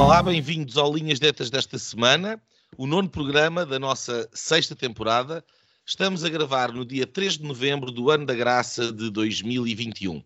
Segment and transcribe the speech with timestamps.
[0.00, 2.42] Olá, bem-vindos ao Linhas Direitas desta semana,
[2.78, 5.44] o nono programa da nossa sexta temporada.
[5.84, 10.24] Estamos a gravar no dia 3 de novembro do ano da graça de 2021.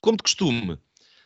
[0.00, 0.78] Como de costume,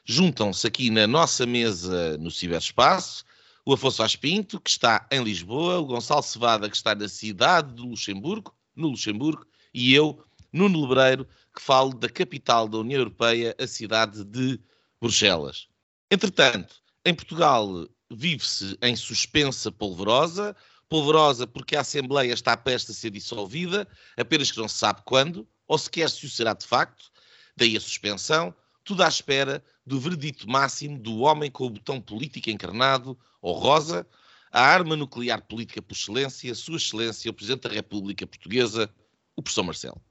[0.05, 3.25] juntam-se aqui na nossa mesa no ciberespaço
[3.65, 7.83] o Afonso Aspinto, que está em Lisboa, o Gonçalo Cevada, que está na cidade de
[7.83, 10.21] Luxemburgo, no Luxemburgo, e eu,
[10.53, 14.59] Nuno Lebreiro, que falo da capital da União Europeia, a cidade de
[15.01, 15.69] Bruxelas.
[16.11, 16.75] Entretanto,
[17.09, 20.55] em Portugal vive-se em suspensa polvorosa,
[20.91, 25.49] polvorosa porque a Assembleia está prestes a ser dissolvida, apenas que não se sabe quando,
[25.67, 27.11] ou sequer se o será de facto,
[27.57, 32.51] daí a suspensão, tudo à espera do veredito máximo do homem com o botão político
[32.51, 34.07] encarnado, ou rosa,
[34.53, 38.91] a arma nuclear política por excelência, Sua Excelência, o Presidente da República Portuguesa,
[39.35, 40.03] o professor Marcelo.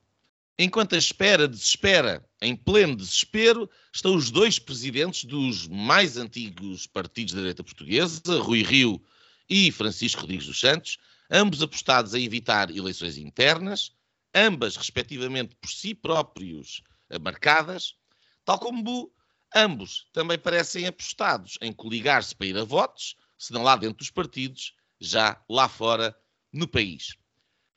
[0.59, 7.35] Enquanto a espera desespera, em pleno desespero, estão os dois presidentes dos mais antigos partidos
[7.35, 8.99] da direita portuguesa, Rui Rio
[9.47, 10.97] e Francisco Rodrigues dos Santos,
[11.29, 13.91] ambos apostados a evitar eleições internas,
[14.33, 16.81] ambas, respectivamente, por si próprios
[17.21, 17.95] marcadas,
[18.43, 19.13] tal como
[19.55, 24.09] ambos também parecem apostados em coligar-se para ir a votos, se não lá dentro dos
[24.09, 26.17] partidos, já lá fora
[26.51, 27.15] no país.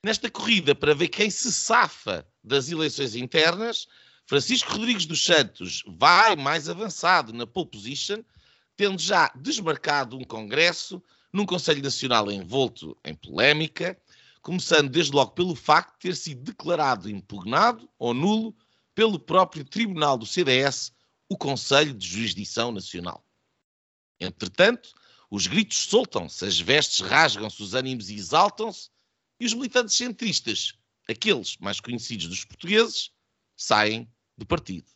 [0.02, 3.86] Nesta corrida para ver quem se safa das eleições internas,
[4.26, 8.22] Francisco Rodrigues dos Santos vai mais avançado na pole position,
[8.76, 11.02] tendo já desmarcado um congresso
[11.32, 14.00] num Conselho Nacional envolto em polémica,
[14.42, 18.56] começando desde logo pelo facto de ter sido declarado impugnado ou nulo
[18.94, 20.92] pelo próprio Tribunal do CDS,
[21.28, 23.24] o Conselho de Jurisdição Nacional.
[24.18, 24.92] Entretanto,
[25.30, 28.90] os gritos soltam-se, as vestes rasgam-se, os ânimos exaltam-se,
[29.38, 30.74] e os militantes centristas,
[31.10, 33.10] aqueles mais conhecidos dos portugueses,
[33.56, 34.88] saem do partido.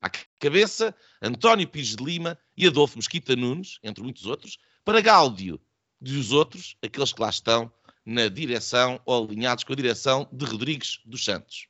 [0.00, 5.60] À cabeça, António Pires de Lima e Adolfo Mesquita Nunes, entre muitos outros, para gáudio
[6.00, 7.72] dos outros, aqueles que lá estão
[8.04, 11.68] na direção ou alinhados com a direção de Rodrigues dos Santos.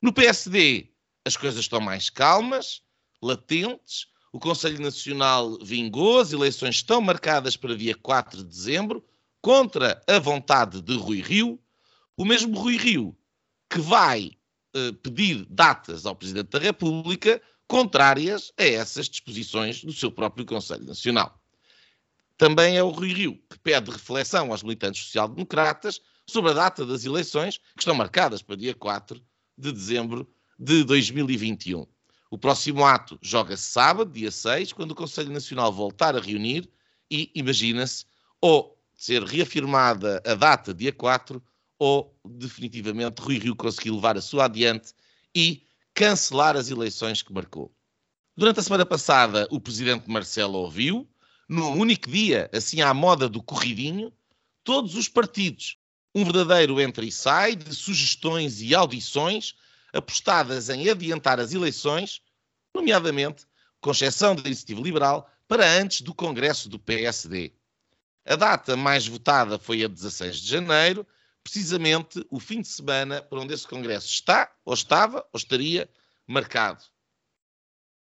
[0.00, 0.90] No PSD,
[1.24, 2.82] as coisas estão mais calmas,
[3.20, 9.04] latentes, o Conselho Nacional vingou, as eleições estão marcadas para dia 4 de dezembro,
[9.40, 11.60] contra a vontade de Rui Rio,
[12.16, 13.16] o mesmo Rui Rio
[13.68, 14.32] que vai
[14.74, 20.84] uh, pedir datas ao Presidente da República contrárias a essas disposições do seu próprio Conselho
[20.84, 21.42] Nacional.
[22.38, 27.04] Também é o Rui Rio que pede reflexão aos militantes social-democratas sobre a data das
[27.04, 29.20] eleições que estão marcadas para dia 4
[29.56, 30.28] de dezembro
[30.58, 31.86] de 2021.
[32.30, 36.68] O próximo ato joga-se sábado, dia 6, quando o Conselho Nacional voltar a reunir
[37.10, 38.04] e, imagina-se,
[38.40, 41.42] ou ser reafirmada a data, dia 4,
[41.78, 44.92] ou definitivamente Rui Rio conseguir levar a sua adiante
[45.34, 47.72] e cancelar as eleições que marcou.
[48.36, 51.08] Durante a semana passada, o presidente Marcelo ouviu,
[51.48, 54.12] no único dia, assim à moda do corridinho,
[54.62, 55.78] todos os partidos,
[56.14, 59.54] um verdadeiro entra e sai de sugestões e audições
[59.92, 62.22] apostadas em adiantar as eleições,
[62.74, 63.44] nomeadamente,
[63.82, 67.52] com exceção da Iniciativa Liberal, para antes do Congresso do PSD.
[68.24, 71.06] A data mais votada foi a 16 de janeiro,
[71.46, 75.88] precisamente o fim de semana para onde esse Congresso está, ou estava, ou estaria
[76.26, 76.82] marcado.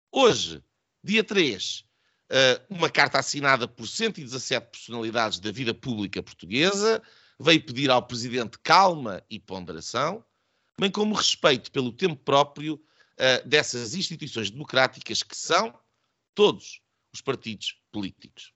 [0.09, 0.63] Hoje,
[1.03, 1.83] dia 3,
[2.29, 7.03] eh, uma carta assinada por 117 personalidades da vida pública portuguesa
[7.37, 10.23] veio pedir ao Presidente calma e ponderação,
[10.79, 12.81] bem como respeito pelo tempo próprio
[13.17, 15.77] eh, dessas instituições democráticas que são
[16.33, 16.81] todos
[17.13, 18.53] os partidos políticos.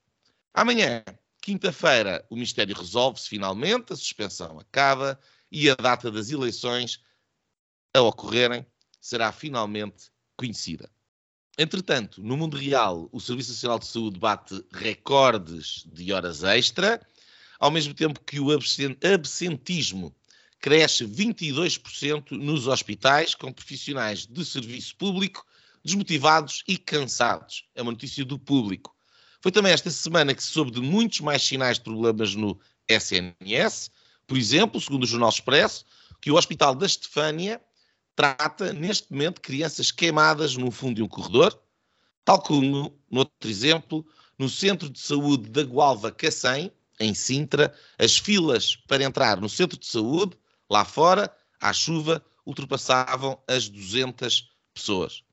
[0.53, 1.03] Amanhã,
[1.47, 5.17] Quinta-feira, o Ministério resolve-se finalmente, a suspensão acaba
[5.49, 7.01] e a data das eleições
[7.93, 8.65] a ocorrerem
[8.99, 10.91] será finalmente conhecida.
[11.57, 16.99] Entretanto, no mundo real, o Serviço Nacional de Saúde bate recordes de horas extra,
[17.57, 20.13] ao mesmo tempo que o absentismo
[20.59, 25.45] cresce 22% nos hospitais, com profissionais de serviço público
[25.81, 27.63] desmotivados e cansados.
[27.73, 28.96] É uma notícia do público.
[29.41, 33.91] Foi também esta semana que se soube de muitos mais sinais de problemas no SNS.
[34.25, 35.85] Por exemplo, segundo o Jornal Expresso,
[36.21, 37.61] que o Hospital da Estefânia
[38.15, 41.57] trata neste momento crianças queimadas no fundo de um corredor,
[42.25, 44.05] tal como, no outro exemplo,
[44.37, 49.77] no Centro de Saúde da Gualva Cacém, em Sintra, as filas para entrar no Centro
[49.77, 50.35] de Saúde,
[50.69, 51.31] lá fora,
[51.61, 55.23] à chuva, ultrapassavam as 200 pessoas.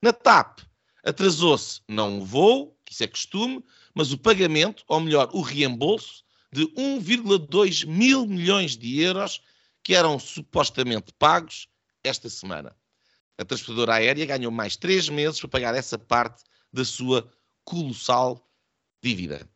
[0.00, 0.60] Na TAP,
[1.04, 3.62] atrasou-se não o voo, que isso é costume,
[3.94, 9.42] mas o pagamento, ou melhor, o reembolso, de 1,2 mil milhões de euros
[9.84, 11.68] que eram supostamente pagos
[12.02, 12.74] esta semana.
[13.36, 16.42] A transportadora aérea ganhou mais três meses para pagar essa parte
[16.72, 17.30] da sua
[17.62, 18.50] colossal
[19.02, 19.46] dívida.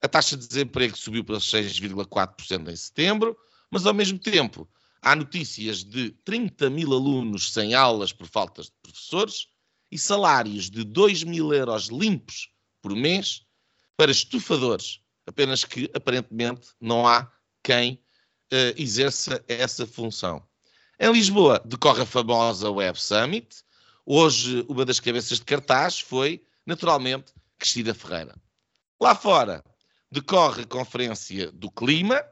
[0.00, 3.36] A taxa de desemprego subiu para 6,4% em setembro,
[3.68, 4.68] mas ao mesmo tempo
[5.02, 9.48] há notícias de 30 mil alunos sem aulas por falta de professores
[9.90, 12.48] e salários de 2 mil euros limpos
[12.80, 13.42] por mês
[13.96, 17.30] para estufadores, apenas que aparentemente não há
[17.62, 17.94] quem
[18.52, 20.42] uh, exerça essa função.
[20.98, 23.62] Em Lisboa decorre a famosa Web Summit.
[24.04, 28.34] Hoje, uma das cabeças de cartaz foi, naturalmente, Cristina Ferreira.
[29.00, 29.64] Lá fora
[30.10, 32.24] decorre a Conferência do Clima.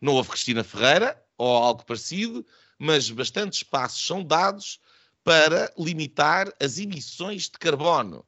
[0.00, 2.46] Não houve Cristina Ferreira, ou algo parecido,
[2.78, 4.80] mas bastantes passos são dados
[5.22, 8.24] para limitar as emissões de carbono.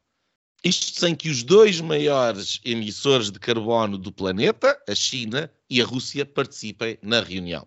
[0.67, 5.85] Isto sem que os dois maiores emissores de carbono do planeta, a China e a
[5.85, 7.65] Rússia, participem na reunião.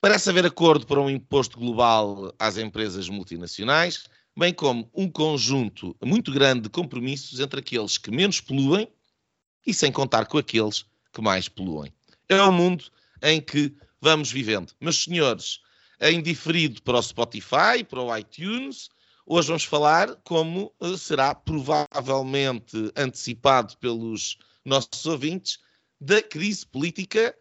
[0.00, 4.04] Parece haver acordo para um imposto global às empresas multinacionais,
[4.38, 8.86] bem como um conjunto muito grande de compromissos entre aqueles que menos poluem
[9.66, 11.92] e sem contar com aqueles que mais poluem.
[12.28, 12.84] É o mundo
[13.20, 14.72] em que vamos vivendo.
[14.80, 15.58] Meus senhores,
[16.00, 18.88] em diferido para o Spotify, para o iTunes.
[19.34, 25.58] Hoje vamos falar como eh, será provavelmente antecipado pelos nossos ouvintes
[25.98, 27.34] da crise política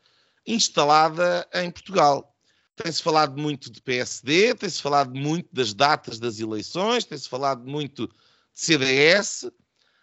[0.47, 2.33] instalada em Portugal.
[2.77, 8.07] Tem-se falado muito de PSD, tem-se falado muito das datas das eleições, tem-se falado muito
[8.07, 8.13] de
[8.53, 9.51] CDS.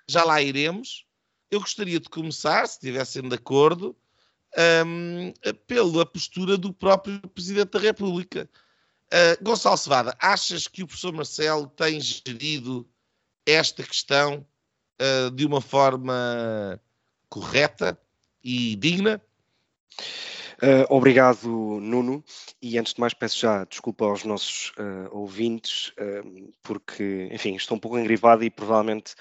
[0.07, 1.07] Já lá iremos.
[1.51, 3.97] Eu gostaria de começar, se estivessem de acordo,
[4.87, 5.33] um,
[5.67, 8.47] pela postura do próprio Presidente da República.
[9.13, 12.87] Uh, Gonçalo Cevada, achas que o professor Marcelo tem gerido
[13.47, 14.47] esta questão
[15.01, 16.81] uh, de uma forma
[17.29, 17.99] correta
[18.45, 19.23] e digna?
[20.61, 21.47] Uh, obrigado,
[21.81, 22.25] Nuno.
[22.61, 27.77] E antes de mais, peço já desculpa aos nossos uh, ouvintes, uh, porque, enfim, estou
[27.77, 29.15] um pouco engrivado e provavelmente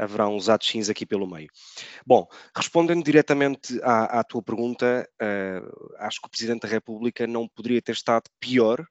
[0.00, 1.48] haverá uns atos aqui pelo meio.
[2.06, 5.08] Bom, respondendo diretamente à, à tua pergunta,
[5.98, 8.86] acho que o Presidente da República não poderia ter estado pior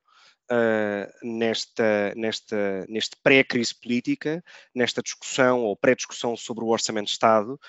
[0.51, 7.59] uh, nesta, nesta, neste pré-crise política, nesta discussão ou pré-discussão sobre o Orçamento de Estado,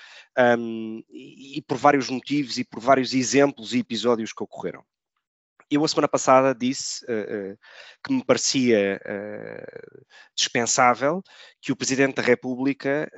[0.57, 4.83] um, e, e por vários motivos e por vários exemplos e episódios que ocorreram.
[5.71, 7.57] Eu, a semana passada, disse uh, uh,
[8.03, 10.05] que me parecia uh,
[10.35, 11.21] dispensável
[11.61, 13.11] que o Presidente da República,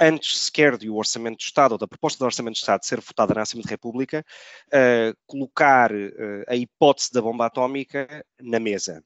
[0.00, 3.34] antes sequer do Orçamento de Estado ou da proposta do Orçamento de Estado ser votada
[3.34, 4.24] na Assembleia da República,
[5.26, 5.90] colocar
[6.48, 9.04] a hipótese da bomba atómica na mesa.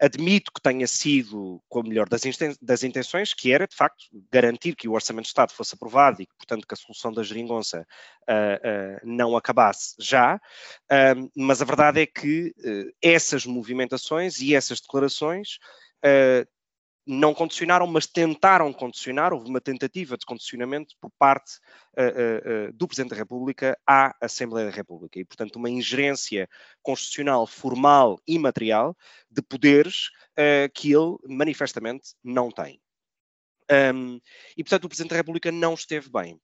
[0.00, 4.88] Admito que tenha sido com a melhor das intenções, que era, de facto, garantir que
[4.88, 7.86] o Orçamento de Estado fosse aprovado e portanto, que a solução da geringonça
[8.28, 12.54] uh, uh, não acabasse já, uh, mas a verdade é que
[13.02, 15.58] essas movimentações e essas declarações
[17.06, 21.58] não condicionaram, mas tentaram condicionar, houve uma tentativa de condicionamento por parte
[21.96, 25.20] uh, uh, uh, do Presidente da República à Assembleia da República.
[25.20, 26.48] E, portanto, uma ingerência
[26.82, 28.96] constitucional formal e material
[29.30, 30.10] de poderes
[30.74, 32.78] que ele manifestamente não tem.
[33.94, 34.20] Um,
[34.54, 36.38] e, portanto, o Presidente da República não esteve bem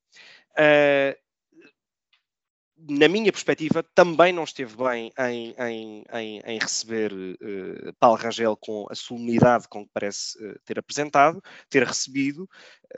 [2.89, 8.57] na minha perspectiva, também não esteve bem em, em, em, em receber uh, Paulo Rangel
[8.57, 12.49] com a solenidade com que parece uh, ter apresentado, ter recebido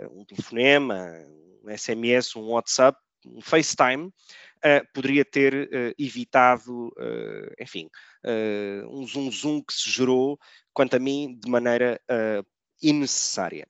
[0.01, 1.07] uh, um telefonema,
[1.63, 4.13] um SMS, um WhatsApp, um FaceTime,
[4.95, 6.91] poderia ter evitado,
[7.59, 7.89] enfim,
[8.91, 10.39] um zoom zoom que se gerou,
[10.75, 11.99] quanto a mim, de maneira
[12.83, 13.67] innecessária.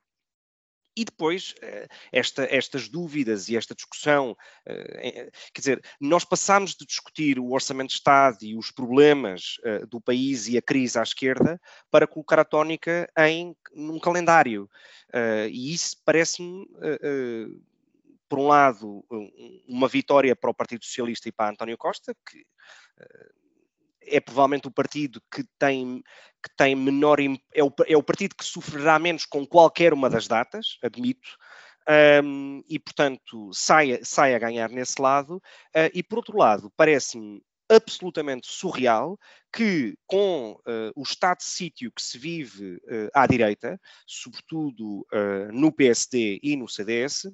[0.96, 6.86] E depois, eh, esta, estas dúvidas e esta discussão, eh, quer dizer, nós passámos de
[6.86, 11.02] discutir o Orçamento de Estado e os problemas eh, do país e a crise à
[11.02, 11.60] esquerda
[11.90, 14.70] para colocar a tónica em num calendário.
[15.50, 16.66] E isso parece-me,
[18.28, 19.04] por um lado,
[19.66, 22.44] uma vitória para o Partido Socialista e para António Costa, que
[24.06, 26.02] é provavelmente o partido que tem,
[26.42, 27.18] que tem menor.
[27.20, 31.28] É o, é o partido que sofrerá menos com qualquer uma das datas, admito.
[32.24, 35.36] Um, e, portanto, sai, sai a ganhar nesse lado.
[35.36, 39.18] Uh, e, por outro lado, parece-me absolutamente surreal
[39.52, 45.06] que, com uh, o estado de sítio que se vive uh, à direita, sobretudo
[45.52, 47.26] no PSD e no CDS,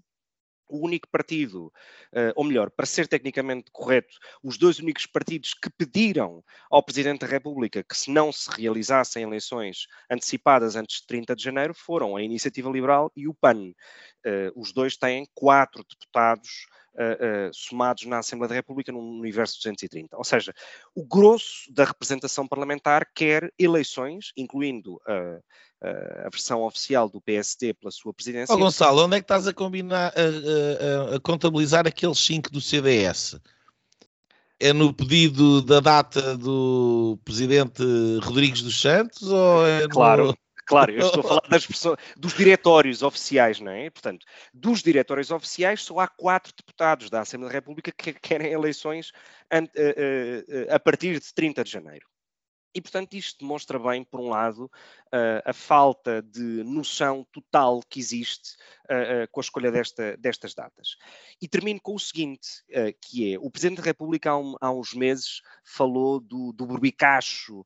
[0.71, 5.71] o único partido, uh, ou melhor, para ser tecnicamente correto, os dois únicos partidos que
[5.71, 11.37] pediram ao Presidente da República que se não se realizassem eleições antecipadas antes de 30
[11.37, 13.73] de janeiro foram a Iniciativa Liberal e o PAN.
[14.25, 19.61] Uh, os dois têm quatro deputados Uh, somados na Assembleia da República num universo de
[19.61, 20.17] 230.
[20.17, 20.53] Ou seja,
[20.95, 25.43] o grosso da representação parlamentar quer eleições, incluindo uh,
[25.83, 28.55] a versão oficial do PSD pela sua presidência.
[28.55, 32.61] Oh, Gonçalo, onde é que estás a combinar, a, a, a contabilizar aqueles 5 do
[32.61, 33.41] CDS?
[34.59, 37.83] É no pedido da data do presidente
[38.23, 40.27] Rodrigues dos Santos ou é Claro.
[40.27, 40.39] No...
[40.71, 43.91] Claro, eu estou a falar das pessoas, dos diretórios oficiais, não é?
[43.91, 44.25] Portanto,
[44.55, 49.11] dos diretórios oficiais só há quatro deputados da Assembleia da República que querem eleições
[49.51, 52.07] a, a, a partir de 30 de janeiro.
[52.75, 57.99] E, portanto, isto demonstra bem, por um lado, uh, a falta de noção total que
[57.99, 58.57] existe
[58.89, 60.97] uh, uh, com a escolha desta, destas datas.
[61.43, 62.49] E termino com o seguinte,
[63.01, 67.65] que é, o Presidente da República há, há uns meses falou do, do burbicacho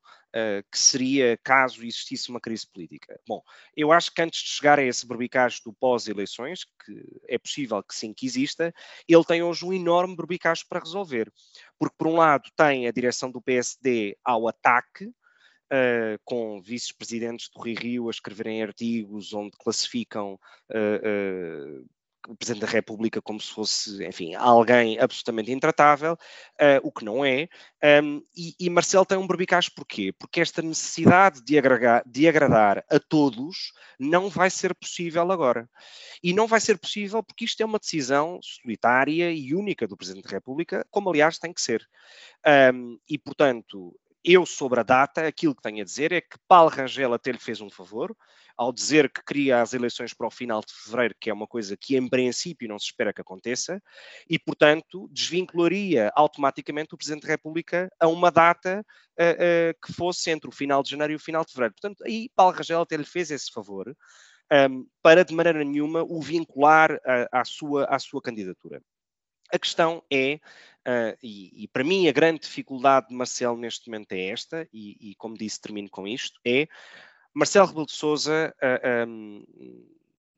[0.69, 3.17] que seria caso existisse uma crise política.
[3.25, 3.41] Bom,
[3.73, 7.95] eu acho que antes de chegar a esse burbicacho do pós-eleições, que é possível que
[7.95, 8.73] sim que exista,
[9.07, 11.31] ele tem hoje um enorme burbicacho para resolver.
[11.79, 15.11] Porque, por um lado, tem a direção do PSD ao ataque,
[15.65, 20.39] Uh, com vice-presidentes do Rio Rio a escreverem artigos onde classificam
[20.69, 21.85] uh, uh,
[22.27, 27.23] o Presidente da República como se fosse, enfim, alguém absolutamente intratável, uh, o que não
[27.23, 27.47] é.
[28.03, 30.13] Um, e, e Marcelo tem um berbicacho porquê?
[30.17, 35.69] Porque esta necessidade de, agregar, de agradar a todos não vai ser possível agora.
[36.23, 40.25] E não vai ser possível porque isto é uma decisão solitária e única do Presidente
[40.25, 41.87] da República, como aliás tem que ser.
[42.73, 46.69] Um, e, portanto, eu, sobre a data, aquilo que tenho a dizer é que Paulo
[46.69, 48.15] Rangel até lhe fez um favor,
[48.57, 51.77] ao dizer que queria as eleições para o final de fevereiro, que é uma coisa
[51.77, 53.81] que em princípio não se espera que aconteça,
[54.27, 58.83] e, portanto, desvincularia automaticamente o Presidente da República a uma data
[59.19, 61.75] uh, uh, que fosse entre o final de janeiro e o final de fevereiro.
[61.79, 66.03] Portanto, aí Paulo Rangel até lhe fez esse favor, um, ehm, para de maneira nenhuma
[66.03, 66.99] o vincular
[67.31, 68.81] à, sua, à sua candidatura.
[69.53, 70.39] A questão é,
[70.87, 75.11] uh, e, e, para mim a grande dificuldade de Marcelo neste momento é esta, e,
[75.11, 76.67] e como disse, termino com isto, é
[77.33, 79.45] Marcelo Rebelo de Sousa uh, ah, um,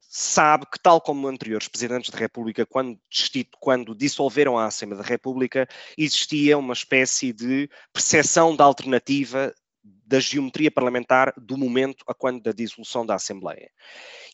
[0.10, 3.00] sabe que, tal como anteriores presidentes da República, quando,
[3.60, 10.72] quando dissolveram a Assembleia da República, existia uma espécie de percepção da alternativa da geometria
[10.72, 13.70] parlamentar do momento a quando da dissolução da Assembleia.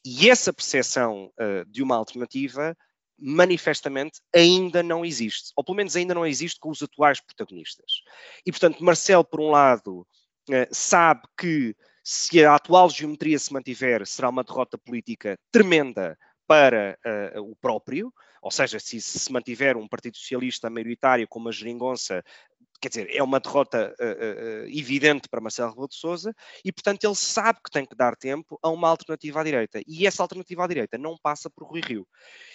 [0.05, 2.77] E essa percepção uh, de uma alternativa
[3.17, 7.91] manifestamente ainda não existe, ou pelo menos ainda não existe com os atuais protagonistas.
[8.45, 10.05] E, portanto, Marcelo, por um lado,
[10.49, 16.99] eh, sabe que se a atual geometria se mantiver, será uma derrota política tremenda para
[17.35, 22.21] uh, o próprio, ou seja, se se mantiver um Partido Socialista maioritário como a Geringonça,
[22.83, 26.35] quer dizer, é uma derrota uh, uh, evidente para Marcelo Rebelo de Sousa
[26.65, 29.81] e, portanto, ele sabe que tem que dar tempo a uma alternativa à direita.
[29.87, 32.05] E essa alternativa à direita não passa por Rui Rio.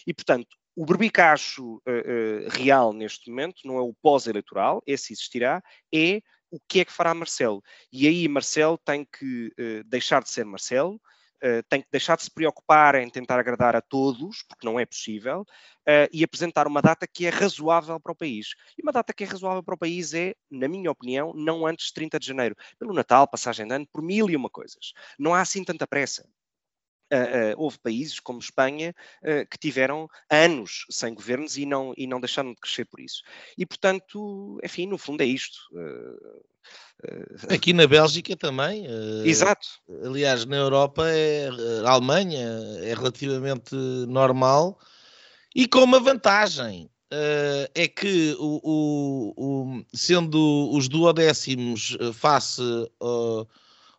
[0.07, 5.63] E, portanto, o berbicacho uh, real neste momento não é o pós-eleitoral, esse existirá,
[5.95, 6.21] é
[6.51, 7.63] o que é que fará Marcelo.
[7.91, 9.53] E aí Marcelo tem que
[9.87, 10.99] deixar de ser Marcelo,
[11.43, 14.87] uh, tem que deixar de se preocupar em tentar agradar a todos, porque não é
[14.87, 18.55] possível, uh, e apresentar uma data que é razoável para o país.
[18.77, 21.87] E uma data que é razoável para o país é, na minha opinião, não antes
[21.87, 22.57] de 30 de janeiro.
[22.79, 24.93] Pelo Natal, passagem de ano, por mil e uma coisas.
[25.19, 26.29] Não há assim tanta pressa.
[27.11, 32.07] Uh, uh, houve países como Espanha uh, que tiveram anos sem governos e não, e
[32.07, 33.23] não deixaram de crescer por isso.
[33.57, 35.59] E, portanto, enfim, no fundo é isto.
[37.49, 38.85] Aqui na Bélgica também.
[39.25, 39.67] Exato.
[40.05, 41.49] Aliás, na Europa, é,
[41.87, 42.47] a Alemanha
[42.83, 43.75] é relativamente
[44.07, 44.79] normal
[45.55, 46.91] e com uma vantagem.
[47.75, 52.61] é que, o, o, o, sendo os duodécimos face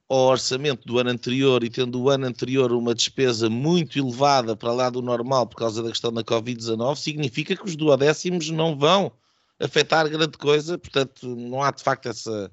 [0.10, 4.74] ao orçamento do ano anterior e tendo o ano anterior uma despesa muito elevada para
[4.74, 9.12] lá do normal por causa da questão da Covid-19, significa que os duodécimos não vão
[9.60, 12.52] afetar grande coisa, portanto, não há de facto essa,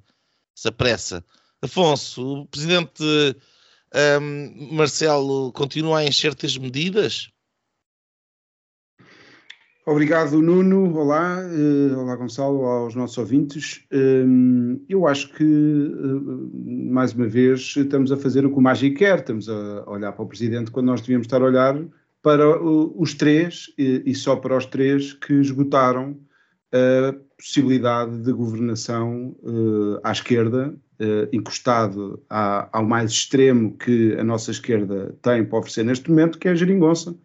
[0.54, 1.24] essa pressa.
[1.62, 3.02] Afonso, o presidente
[4.20, 7.30] um, Marcelo continua a encher-te medidas?
[9.88, 10.92] Obrigado, Nuno.
[10.98, 13.86] Olá, uh, olá, Gonçalo, olá aos nossos ouvintes.
[13.92, 16.50] Uh, eu acho que, uh,
[16.90, 20.24] mais uma vez, estamos a fazer o que o Mágico quer, estamos a olhar para
[20.24, 21.80] o Presidente quando nós devíamos estar a olhar
[22.20, 26.18] para os três, e, e só para os três que esgotaram
[26.72, 29.36] a possibilidade de governação
[30.02, 30.74] à esquerda,
[31.32, 36.48] encostado à, ao mais extremo que a nossa esquerda tem para oferecer neste momento, que
[36.48, 37.16] é a geringonça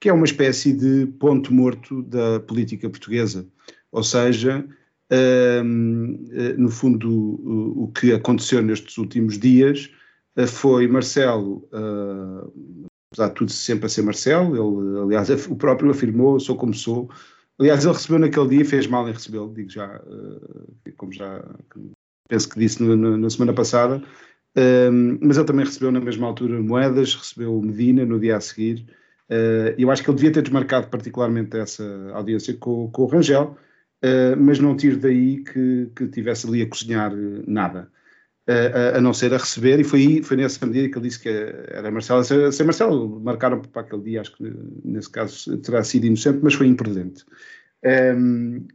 [0.00, 3.46] que é uma espécie de ponto morto da política portuguesa.
[3.90, 4.64] Ou seja,
[5.10, 9.90] um, eh, no fundo, o, que aconteceu nestes últimos dias
[10.36, 15.90] uh, foi Marcelo, uh, apesar de tudo sempre a ser Marcelo, ele, aliás, o próprio
[15.90, 17.10] afirmou, sou como sou.
[17.58, 20.00] Aliás, ele recebeu naquele dia fez mal em recebê-lo, digo já,
[20.96, 21.42] como já
[22.28, 24.02] penso que disse na semana passada,
[24.56, 28.86] um, mas ele também recebeu na mesma altura moedas, recebeu Medina no dia a seguir.
[29.30, 33.56] Uh, eu acho que ele devia ter desmarcado particularmente essa audiência com, com o Rangel,
[34.04, 37.12] uh, mas não tiro daí que, que tivesse ali a cozinhar
[37.46, 37.90] nada.
[38.48, 41.20] Uh, a, a, não ser a receber, e foi, foi nessa medida que ele disse
[41.20, 42.24] que era Marcelo.
[42.24, 44.50] Sem, Marcelo, marcaram para aquele dia, acho que
[44.82, 47.24] nesse caso terá sido inocente, mas foi imprudente.
[47.84, 48.66] Um,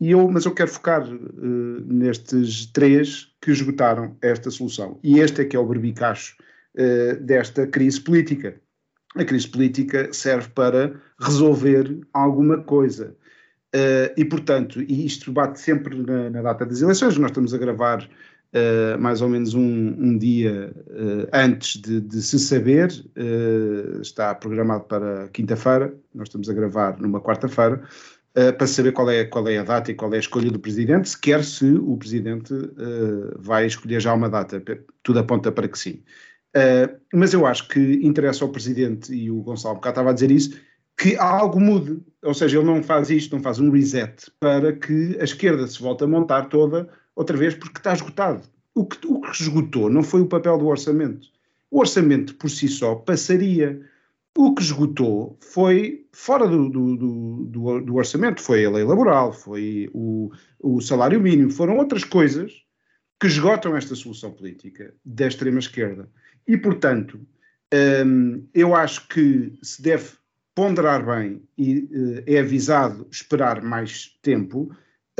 [0.00, 5.00] e eu, mas eu quero focar uh, nestes três que esgotaram esta solução.
[5.02, 6.36] E este é que é o berbicacho
[6.78, 8.60] uh, desta crise política.
[9.16, 13.16] A crise política serve para resolver alguma coisa.
[13.74, 17.18] Uh, e, portanto, e isto bate sempre na, na, data das eleições.
[17.18, 18.08] Nós estamos a gravar
[18.98, 20.72] mais ou menos um, um dia
[21.30, 22.88] antes de, de, se saber.
[24.00, 25.94] está programado para quinta-feira.
[26.14, 27.82] Nós estamos a gravar numa quarta-feira
[28.36, 30.58] uh, para saber qual é, qual é a data e qual é a escolha do
[30.58, 34.62] presidente, sequer se o presidente uh, vai escolher já uma data.
[35.02, 36.02] Tudo aponta para que sim.
[36.56, 40.30] Uh, mas eu acho que interessa ao presidente, e o Gonçalo Bocá estava a dizer
[40.30, 40.58] isso,
[40.96, 42.00] que algo mude.
[42.22, 45.80] Ou seja, ele não faz isto, não faz um reset para que a esquerda se
[45.80, 48.42] volte a montar toda outra vez porque está esgotado.
[48.74, 51.28] O que, o que esgotou não foi o papel do orçamento.
[51.70, 53.80] O orçamento por si só passaria.
[54.36, 59.88] O que esgotou foi fora do, do, do, do, orçamento, foi a lei laboral, foi
[59.94, 62.52] o, o salário mínimo, foram outras coisas
[63.18, 66.10] que esgotam esta solução política da extrema-esquerda.
[66.46, 67.20] E, portanto,
[68.04, 70.10] hum, eu acho que se deve
[70.54, 74.70] ponderar bem e uh, é avisado esperar mais tempo,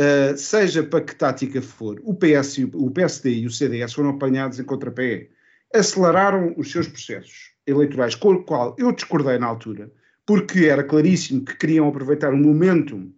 [0.01, 2.01] uh, seja para que tática for.
[2.05, 5.29] O, PS, o PSD e o CDS foram apanhados em contrapé.
[5.75, 9.93] Aceleraram os seus processos eleitorais, com o qual eu discordei na altura,
[10.25, 13.12] porque era claríssimo que queriam aproveitar o momento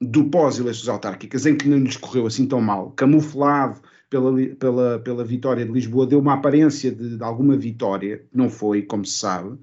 [0.00, 3.80] do pós-eleições autárquicas, em que não lhes correu assim tão mal, camuflado
[4.14, 8.82] pela, pela, pela vitória de Lisboa, deu uma aparência de, de alguma vitória, não foi,
[8.82, 9.58] como se sabe,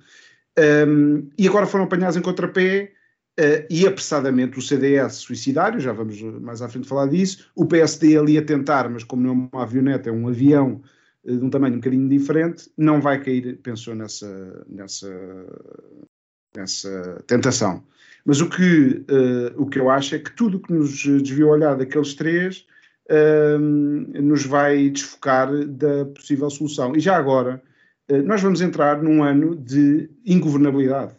[0.87, 2.91] um, e agora foram apanhados em contrapé,
[3.39, 8.17] uh, e apressadamente o CDS suicidário, já vamos mais à frente falar disso, o PSD
[8.17, 10.81] ali a tentar, mas como não é uma avioneta, é um avião,
[11.25, 15.09] eh, de um tamanho um bocadinho diferente, não vai cair, pensou nessa, nessa,
[16.53, 17.83] nessa tentação.
[18.25, 21.75] Mas o que, uh, o que eu acho é que tudo que nos desviou olhar
[21.75, 22.65] daqueles três uh,
[24.21, 26.95] nos vai desfocar da possível solução.
[26.95, 27.61] E já agora,
[28.09, 31.15] uh, nós vamos entrar num ano de ingovernabilidade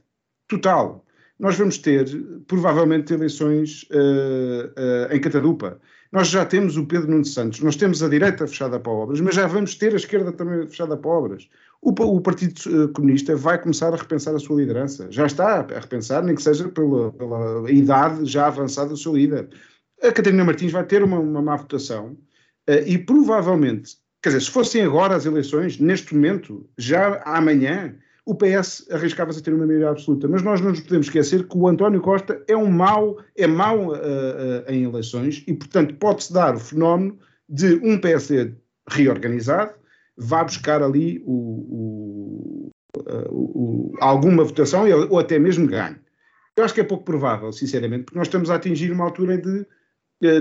[0.49, 1.05] total.
[1.39, 2.07] Nós vamos ter,
[2.47, 3.89] provavelmente, eleições
[5.11, 5.81] em Catadupa.
[6.13, 9.35] Nós já temos o Pedro Nuno Santos, nós temos a direita fechada para obras, mas
[9.35, 11.49] já vamos ter a esquerda também fechada para obras.
[11.81, 15.07] O, o Partido eh, Comunista vai começar a repensar a sua liderança.
[15.11, 19.49] Já está a repensar, nem que seja pela, pela idade já avançada do seu líder.
[20.03, 22.17] A Catarina Martins vai ter uma, uma má votação
[22.69, 28.35] uh, e provavelmente, quer dizer, se fossem agora as eleições, neste momento, já amanhã, o
[28.35, 30.29] PS arriscava-se a ter uma maioria absoluta.
[30.29, 33.89] Mas nós não nos podemos esquecer que o António Costa é um mau, é mau
[33.89, 38.55] uh, uh, em eleições e, portanto, pode-se dar o fenómeno de um PSD
[38.89, 39.75] reorganizado
[40.17, 45.97] vá buscar ali o, o, uh, alguma votação ou até mesmo ganhe.
[46.57, 49.67] Eu acho que é pouco provável, sinceramente, porque nós estamos a atingir uma altura de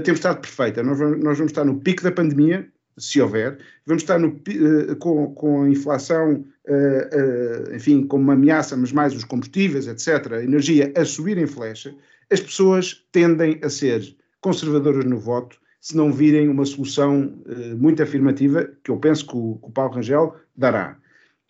[0.04, 0.84] tempestade perfeita.
[0.84, 2.68] Nós vamos, nós vamos estar no pico da pandemia,
[2.98, 8.34] se houver, vamos estar no, uh, com, com, a inflação, uh, uh, enfim, como uma
[8.34, 11.94] ameaça, mas mais os combustíveis, etc., a energia a subir em flecha,
[12.30, 17.42] as pessoas tendem a ser conservadoras no voto se não virem uma solução
[17.76, 20.96] muito afirmativa, que eu penso que o, que o Paulo Rangel dará.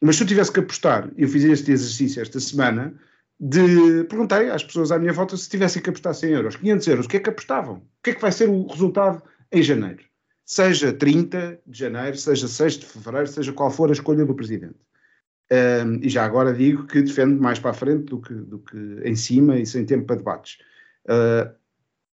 [0.02, 2.94] Mas se eu tivesse que apostar, eu fiz este exercício esta semana,
[3.42, 7.06] de perguntei às pessoas à minha volta se tivessem que apostar 100 euros, 500 euros,
[7.08, 7.78] o que é que apostavam?
[7.78, 10.04] O que é que vai ser o resultado em janeiro?
[10.52, 14.76] seja 30 de janeiro, seja 6 de fevereiro, seja qual for a escolha do presidente.
[15.50, 18.78] Um, e já agora digo que defendo mais para a frente do que, do que
[19.06, 20.58] em cima e sem tempo para debates.
[21.06, 21.56] Uh,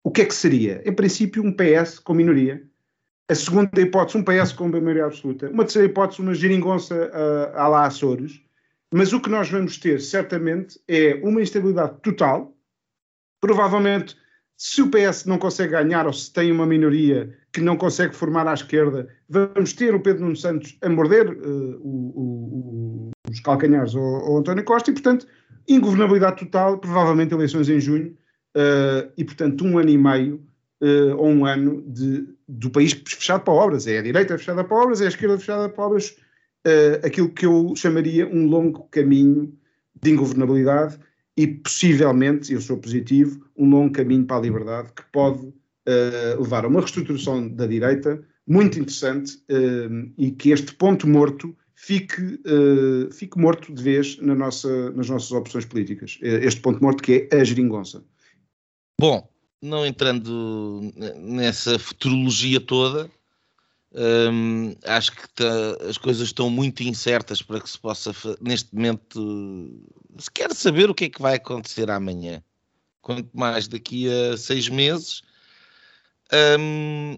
[0.04, 0.84] o que é que seria?
[0.86, 2.64] Em princípio, um PS com minoria.
[3.28, 5.50] A segunda hipótese, um PS com maioria absoluta.
[5.50, 8.40] Uma terceira hipótese, uma geringonça uh, à lá Açores.
[8.94, 12.56] Mas o que nós vamos ter, certamente, é uma instabilidade total.
[13.42, 14.16] Provavelmente
[14.58, 18.48] se o PS não consegue ganhar ou se tem uma minoria que não consegue formar
[18.48, 23.96] à esquerda, vamos ter o Pedro Nuno Santos a morder uh, o, o, os calcanhares
[23.96, 25.28] ao, ao, António Costa e, portanto,
[25.68, 28.18] ingovernabilidade total, provavelmente eleições em junho,
[28.58, 30.44] uh, e portanto um ano e meio
[30.82, 33.86] uh, ou um ano de, do país fechado para obras.
[33.86, 36.18] É a direita fechada para obras, é a esquerda fechada para obras,
[36.68, 39.58] uh, aquilo que eu chamaria um longo caminho
[40.02, 41.00] de ingovernabilidade
[41.36, 46.66] e possivelmente, eu sou positivo, um longo caminho para a liberdade que pode uh, levar
[46.66, 49.44] a uma reestruturação da direita muito interessante
[50.18, 55.32] e que este ponto morto fique, uh, fique morto de vez na nossa, nas nossas
[55.32, 56.18] opções políticas.
[56.22, 58.06] Este ponto morto que é a geringonça.
[59.00, 59.30] Bom,
[59.62, 63.12] não entrando nessa futurologia toda,
[63.98, 69.82] um, acho que tá, as coisas estão muito incertas para que se possa, neste momento,
[70.20, 72.44] se quer saber o que é que vai acontecer amanhã.
[73.02, 75.24] Quanto mais daqui a seis meses.
[76.60, 77.18] Um,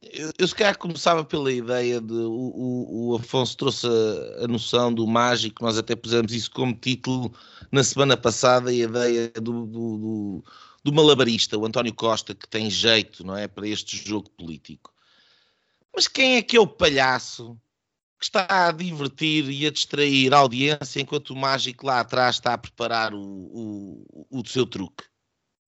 [0.00, 4.48] eu, eu se calhar começava pela ideia de o, o, o Afonso trouxe a, a,
[4.48, 7.34] noção do mágico, nós até pusemos isso como título
[7.72, 10.44] na semana passada, a ideia do, do, do,
[10.84, 14.93] do malabarista, o António Costa, que tem jeito, não é, para este jogo político.
[15.94, 17.56] Mas quem é que é o palhaço
[18.18, 22.54] que está a divertir e a distrair a audiência enquanto o mágico lá atrás está
[22.54, 25.04] a preparar o, o, o seu truque?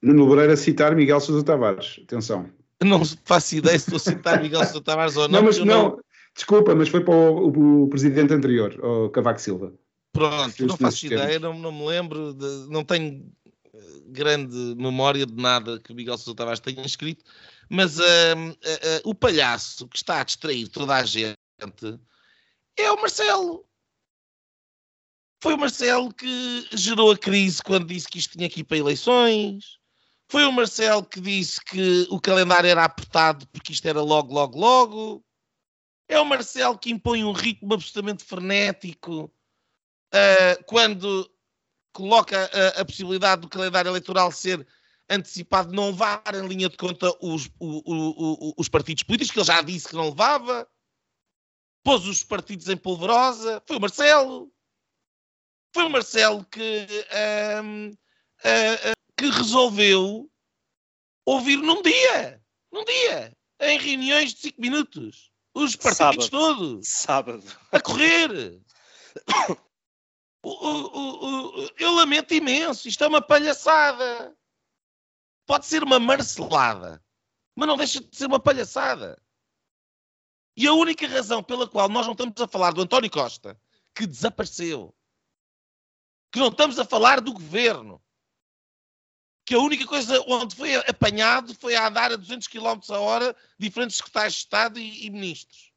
[0.03, 2.01] Nuno Moreira citar Miguel Sousa Tavares.
[2.03, 2.51] Atenção
[2.85, 5.41] não faço ideia se estou a citar Miguel Sousa Tavares ou não.
[5.41, 6.01] Não, mas não, não,
[6.35, 9.73] desculpa, mas foi para o, o, presidente anterior, o Cavaco Silva.
[10.13, 13.27] Pronto, não faço ideia, não, não, me lembro, de, não tenho
[13.75, 17.25] eh, grande memória de nada que Miguel Sousa Tavares tenha escrito,
[17.69, 21.37] mas uh, uh, uh, o palhaço que está a distrair toda a gente
[22.77, 23.67] é o Marcelo.
[25.43, 28.79] Foi o Marcelo que gerou a crise quando disse que isto tinha que ir para
[28.79, 29.79] eleições.
[30.29, 34.59] Foi o Marcelo que disse que o calendário era apertado porque isto era logo, logo,
[34.59, 35.25] logo.
[36.09, 39.33] É o Marcelo que impõe um ritmo absolutamente frenético
[40.67, 41.31] quando
[41.93, 44.67] coloca a, a, possibilidade do calendário eleitoral ser
[45.09, 49.39] antecipado, não levar em linha de conta os, o, o, o, os partidos políticos, que
[49.39, 50.69] ele já disse que não levava.
[51.85, 53.63] Pôs os partidos em polvorosa.
[53.67, 54.53] Foi o Marcelo.
[55.75, 56.87] Foi o Marcelo que.
[57.11, 60.31] Uh, uh, que resolveu
[61.25, 66.31] ouvir num dia, num dia, em reuniões de 5 minutos, os partidos Sábado.
[66.31, 66.89] todos.
[66.89, 67.43] Sábado.
[67.73, 68.31] A correr.
[70.45, 74.37] o, o, o, eu lamento imenso, isto é uma palhaçada.
[75.47, 77.03] Pode ser uma marcelada,
[77.55, 79.21] mas não deixa de ser uma palhaçada.
[80.57, 83.61] E a única razão pela qual nós não estamos a falar do António Costa,
[83.95, 84.95] que desapareceu,
[86.33, 88.03] que não estamos a falar do governo,
[89.45, 93.37] que a única coisa onde foi apanhado foi a andar a 200 km a hora
[93.57, 95.73] diferentes secretários de Estado e, e ministros.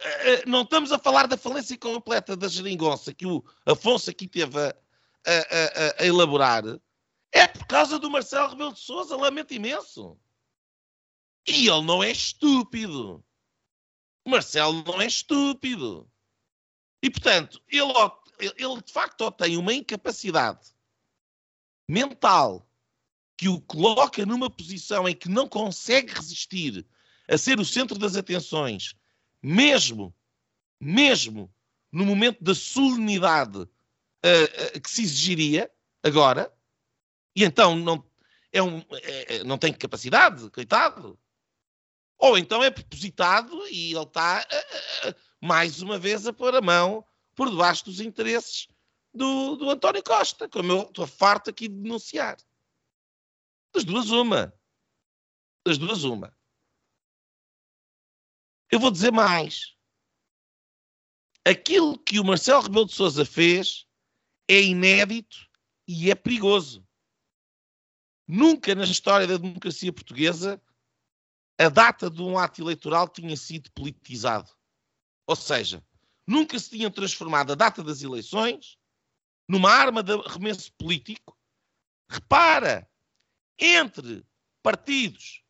[0.00, 4.26] Eh, eh, não estamos a falar da falência completa da geringonça que o Afonso aqui
[4.26, 6.64] teve a, a, a, a elaborar.
[7.32, 10.18] É por causa do Marcelo Rebelo de Sousa, lamento imenso.
[11.48, 13.24] E ele não é estúpido.
[14.24, 16.08] O Marcelo não é estúpido.
[17.02, 17.92] E, portanto, ele,
[18.38, 20.72] ele de facto tem uma incapacidade
[21.88, 22.68] mental
[23.36, 26.86] que o coloca numa posição em que não consegue resistir
[27.28, 28.94] a ser o centro das atenções,
[29.42, 30.14] mesmo,
[30.78, 31.52] mesmo
[31.90, 33.66] no momento da solenidade uh,
[34.76, 35.70] uh, que se exigiria
[36.02, 36.52] agora,
[37.34, 38.04] e então não,
[38.52, 41.18] é um, é, não tem capacidade, coitado.
[42.18, 47.04] Ou então é propositado e ele está, uh, mais uma vez, a pôr a mão
[47.34, 48.68] por debaixo dos interesses
[49.12, 52.36] do, do António Costa, como eu estou farto aqui de denunciar.
[53.72, 54.54] Das duas, uma.
[55.64, 56.36] Das duas, uma.
[58.70, 59.74] Eu vou dizer mais.
[61.44, 63.86] Aquilo que o Marcelo Rebelo de Sousa fez
[64.48, 65.48] é inédito
[65.88, 66.81] e é perigoso.
[68.34, 70.58] Nunca na história da democracia portuguesa
[71.58, 74.50] a data de um ato eleitoral tinha sido politizado.
[75.26, 75.84] Ou seja,
[76.26, 78.78] nunca se tinha transformado a data das eleições
[79.46, 81.38] numa arma de arremesso político,
[82.08, 82.88] repara,
[83.58, 84.24] entre
[84.62, 85.44] partidos,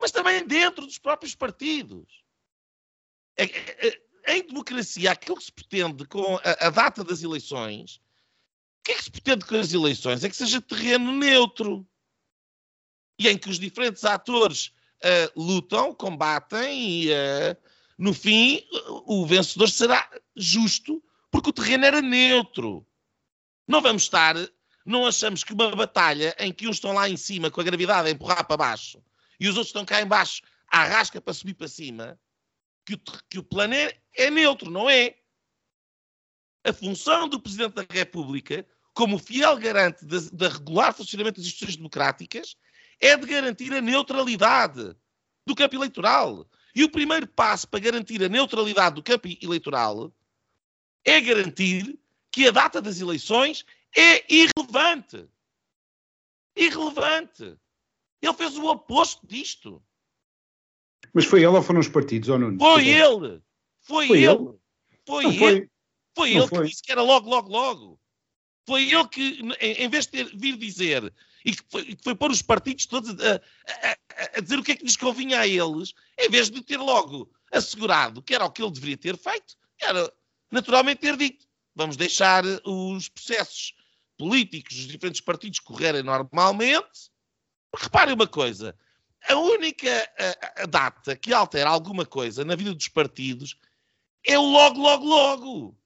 [0.00, 2.22] mas também dentro dos próprios partidos.
[3.36, 7.96] É, é, é, em democracia, aquilo que se pretende com a, a data das eleições,
[7.96, 10.22] o que é que se pretende com as eleições?
[10.22, 11.84] É que seja terreno neutro
[13.18, 17.56] e em que os diferentes atores uh, lutam, combatem e, uh,
[17.98, 18.62] no fim,
[19.06, 22.86] o vencedor será justo porque o terreno era neutro.
[23.66, 24.36] Não vamos estar,
[24.84, 28.08] não achamos que uma batalha em que uns estão lá em cima com a gravidade
[28.08, 29.02] a empurrar para baixo
[29.40, 32.18] e os outros estão cá em baixo à rasca para subir para cima,
[32.84, 35.16] que o, que o plano é, é neutro, não é?
[36.64, 42.56] A função do Presidente da República, como fiel garante da regular funcionamento das instituições democráticas,
[43.00, 44.96] é de garantir a neutralidade
[45.46, 46.46] do campo eleitoral.
[46.74, 50.12] E o primeiro passo para garantir a neutralidade do campo eleitoral
[51.04, 51.98] é garantir
[52.30, 53.64] que a data das eleições
[53.96, 55.26] é irrelevante.
[56.54, 57.56] Irrelevante.
[58.20, 59.82] Ele fez o oposto disto.
[61.14, 62.58] Mas foi ele ou foram os partidos, ou não?
[62.58, 63.40] Foi ele.
[63.80, 64.26] Foi, foi ele.
[64.26, 64.58] ele.
[65.06, 65.38] Foi não ele.
[65.38, 65.70] Foi,
[66.14, 66.58] foi ele foi.
[66.58, 68.00] que disse que era logo, logo, logo.
[68.66, 71.14] Foi ele que, em vez de ter, vir dizer
[71.46, 74.72] e que foi, que foi pôr os partidos todos a, a, a, dizer o que
[74.72, 78.50] é que lhes convinha a eles, em vez de ter logo assegurado que era o
[78.50, 80.12] que ele deveria ter feito, era
[80.50, 83.74] naturalmente ter dito: vamos deixar os processos
[84.18, 87.12] políticos dos diferentes partidos correrem normalmente.
[87.74, 88.76] Reparem uma coisa:
[89.28, 93.56] a única a, a data que altera alguma coisa na vida dos partidos
[94.24, 95.78] é logo, logo, logo.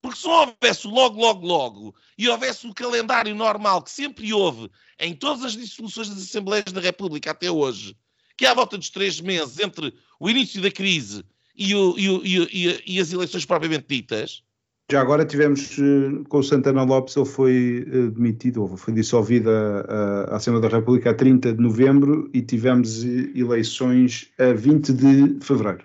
[0.00, 4.70] Porque se não houvesse logo, logo, logo e houvesse o calendário normal que sempre houve
[4.98, 7.96] em todas as dissoluções das Assembleias da República até hoje,
[8.36, 11.24] que é à volta dos três meses entre o início da crise
[11.56, 14.42] e, o, e, o, e, e as eleições propriamente ditas.
[14.90, 19.84] Já agora tivemos eh, com o Santana Lopes, ele foi uh, demitido, ou foi dissolvida
[19.86, 24.92] a, a, Assembleia da República a 30 de novembro e tivemos eh, eleições a 20
[24.94, 25.84] de fevereiro.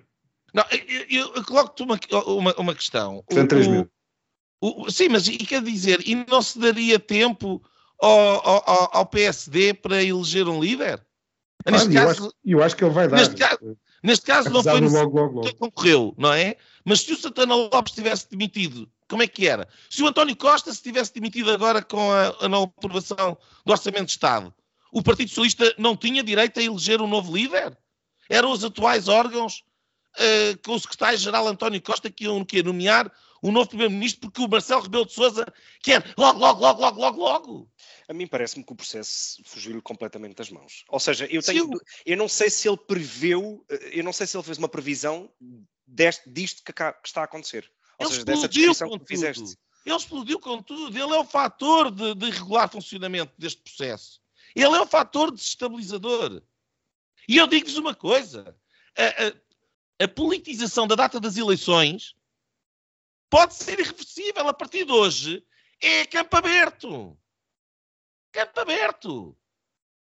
[0.54, 0.64] Não,
[1.10, 3.24] eu, eu coloco-te uma, uma, uma questão.
[3.28, 3.88] Portanto, três meses.
[4.64, 7.62] O, sim, mas e quer dizer, e não se daria tempo
[8.00, 11.06] ao, ao, ao PSD para eleger um líder?
[11.66, 13.18] Ah, neste eu, caso, acho, eu acho que ele vai dar.
[13.18, 15.56] Neste caso, neste caso não foi logo, logo, logo.
[15.56, 16.56] concorreu, não é?
[16.86, 19.68] Mas se o Santana Lopes tivesse demitido, como é que era?
[19.90, 24.06] Se o António Costa se tivesse demitido agora com a, a não aprovação do Orçamento
[24.06, 24.54] de Estado,
[24.94, 27.78] o Partido Socialista não tinha direito a eleger um novo líder?
[28.30, 29.62] Eram os atuais órgãos
[30.16, 33.12] uh, com o secretário-geral António Costa que iam que, nomear
[33.44, 35.46] o novo Primeiro-Ministro porque o Marcelo Rebelo de Sousa
[35.82, 37.72] quer logo, logo, logo, logo, logo, logo.
[38.08, 40.86] A mim parece-me que o processo fugiu-lhe completamente das mãos.
[40.88, 41.80] Ou seja, eu, tenho, eu...
[42.06, 45.30] eu não sei se ele preveu, eh, eu não sei se ele fez uma previsão
[45.86, 47.70] deste, disto que, que está a acontecer.
[48.00, 49.58] Ou ele seja, dessa descrição que tu fizeste.
[49.86, 50.98] Ele explodiu com tudo.
[50.98, 54.22] Ele é o fator de, de regular funcionamento deste processo.
[54.56, 56.42] Ele é o fator desestabilizador.
[57.28, 58.56] E eu digo-vos uma coisa:
[58.98, 62.16] a, a, a, politização da data das eleições
[63.34, 65.44] pode ser irreversível a partir de hoje.
[65.82, 67.18] É campo aberto.
[68.32, 69.36] Campo aberto.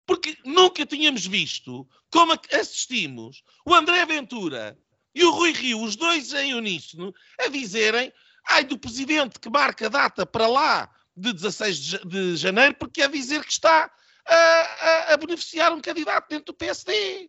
[0.07, 4.78] Porque nunca tínhamos visto como assistimos o André Ventura
[5.12, 8.12] e o Rui Rio, os dois em uníssono, a dizerem
[8.46, 11.76] ai do presidente que marca a data para lá de 16
[12.07, 13.92] de janeiro porque é dizer que está
[14.26, 17.28] a, a, a beneficiar um candidato dentro do PSD.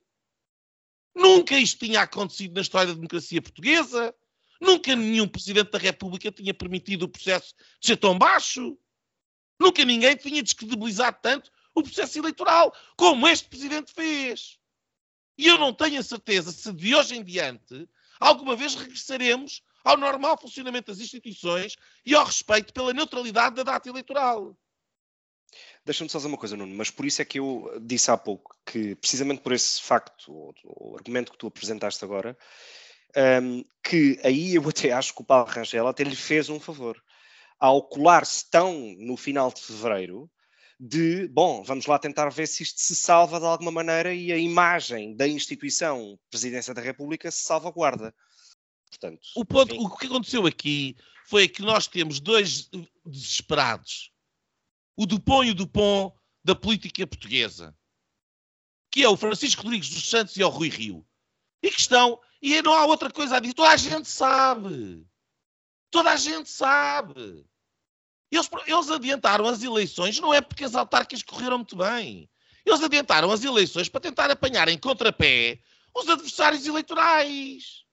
[1.15, 4.13] Nunca isto tinha acontecido na história da democracia portuguesa.
[4.59, 8.77] Nunca nenhum Presidente da República tinha permitido o processo de ser tão baixo.
[9.59, 14.59] Nunca ninguém tinha descredibilizado tanto o processo eleitoral como este Presidente fez.
[15.37, 17.87] E eu não tenho a certeza se de hoje em diante
[18.19, 23.87] alguma vez regressaremos ao normal funcionamento das instituições e ao respeito pela neutralidade da data
[23.87, 24.57] eleitoral.
[25.85, 28.55] Deixa-me só dizer uma coisa, Nuno, mas por isso é que eu disse há pouco
[28.65, 32.37] que, precisamente por esse facto, ou, o argumento que tu apresentaste agora,
[33.15, 37.01] um, que aí eu até acho que o Paulo Rangel até lhe fez um favor.
[37.59, 40.29] Ao colar-se tão no final de fevereiro,
[40.79, 44.37] de, bom, vamos lá tentar ver se isto se salva de alguma maneira e a
[44.37, 48.15] imagem da instituição Presidência da República se salvaguarda.
[48.89, 50.95] Portanto, o, ponto, o que aconteceu aqui
[51.25, 52.69] foi que nós temos dois
[53.05, 54.11] desesperados.
[54.95, 57.75] O Dupont e o Dupont da política portuguesa.
[58.91, 61.05] Que é o Francisco Rodrigues dos Santos e o Rui Rio.
[61.61, 63.53] E que estão e não há outra coisa a dizer.
[63.53, 65.05] Toda a gente sabe.
[65.91, 67.45] Toda a gente sabe.
[68.31, 72.29] Eles, eles adiantaram as eleições, não é porque as autárquicas correram muito bem.
[72.65, 75.59] Eles adiantaram as eleições para tentar apanhar em contrapé
[75.95, 77.83] os adversários eleitorais.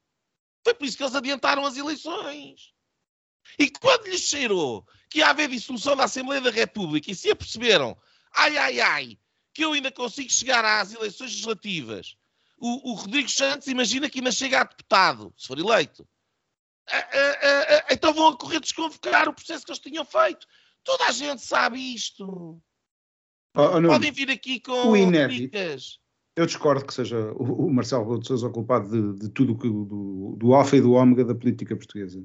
[0.63, 2.75] Foi por isso que eles adiantaram as eleições.
[3.59, 7.97] E quando lhes cheirou que ia haver dissolução da Assembleia da República e se aperceberam,
[8.35, 9.19] ai, ai, ai,
[9.55, 12.17] que eu ainda consigo chegar às eleições legislativas
[12.59, 16.07] o, o Rodrigo Santos imagina que ainda chega a deputado, se for eleito.
[17.91, 20.47] então vão a correr desconvocar o processo que eles tinham feito.
[20.85, 22.61] Toda a gente sabe isto.
[23.57, 24.93] Oh, Podem vir aqui com
[25.29, 25.99] dicas.
[26.37, 29.57] Eu discordo que seja o, o Marcelo Rebelo de Sousa o culpado de, de tudo
[29.57, 32.21] que do, do alfa e do ômega da política portuguesa.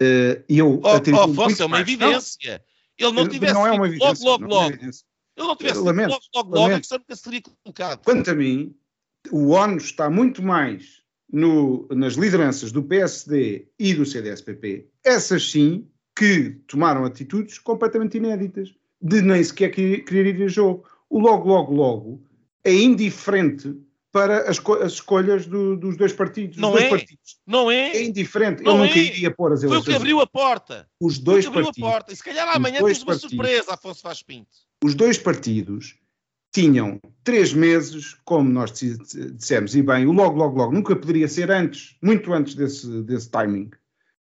[0.00, 2.64] Uh, eu oh, oh é uma evidência.
[2.98, 4.74] Não, ele não tivesse não é uma evidência, logo, logo, logo.
[4.74, 8.02] Ele não tivesse lamento, logo, logo, logo, é que nunca seria colocado.
[8.02, 8.74] Quanto a mim,
[9.30, 15.86] o ONU está muito mais no, nas lideranças do PSD e do CDSPP, essas sim,
[16.14, 20.84] que tomaram atitudes completamente inéditas, de nem sequer querer ir a jogo.
[21.08, 22.22] O logo, logo, logo
[22.64, 23.74] é indiferente
[24.12, 26.58] para as, as escolhas do, dos dois partidos.
[26.58, 26.88] Não dois é?
[26.90, 27.38] Partidos.
[27.46, 27.96] Não é?
[27.96, 28.62] É indiferente.
[28.62, 29.02] Não Eu nunca é.
[29.02, 29.86] iria pôr as Foi eleições.
[29.86, 30.86] o que abriu a porta.
[31.00, 31.88] Os Foi dois o que abriu partidos.
[31.88, 32.12] a porta.
[32.12, 33.30] E se calhar amanhã temos uma partidos.
[33.30, 34.50] surpresa, Afonso Vaz Pinto.
[34.84, 35.96] os dois partidos
[36.52, 38.98] tinham três meses, como nós di-
[39.34, 43.30] dissemos, e bem, o logo, logo, logo, nunca poderia ser antes, muito antes desse, desse
[43.30, 43.70] timing,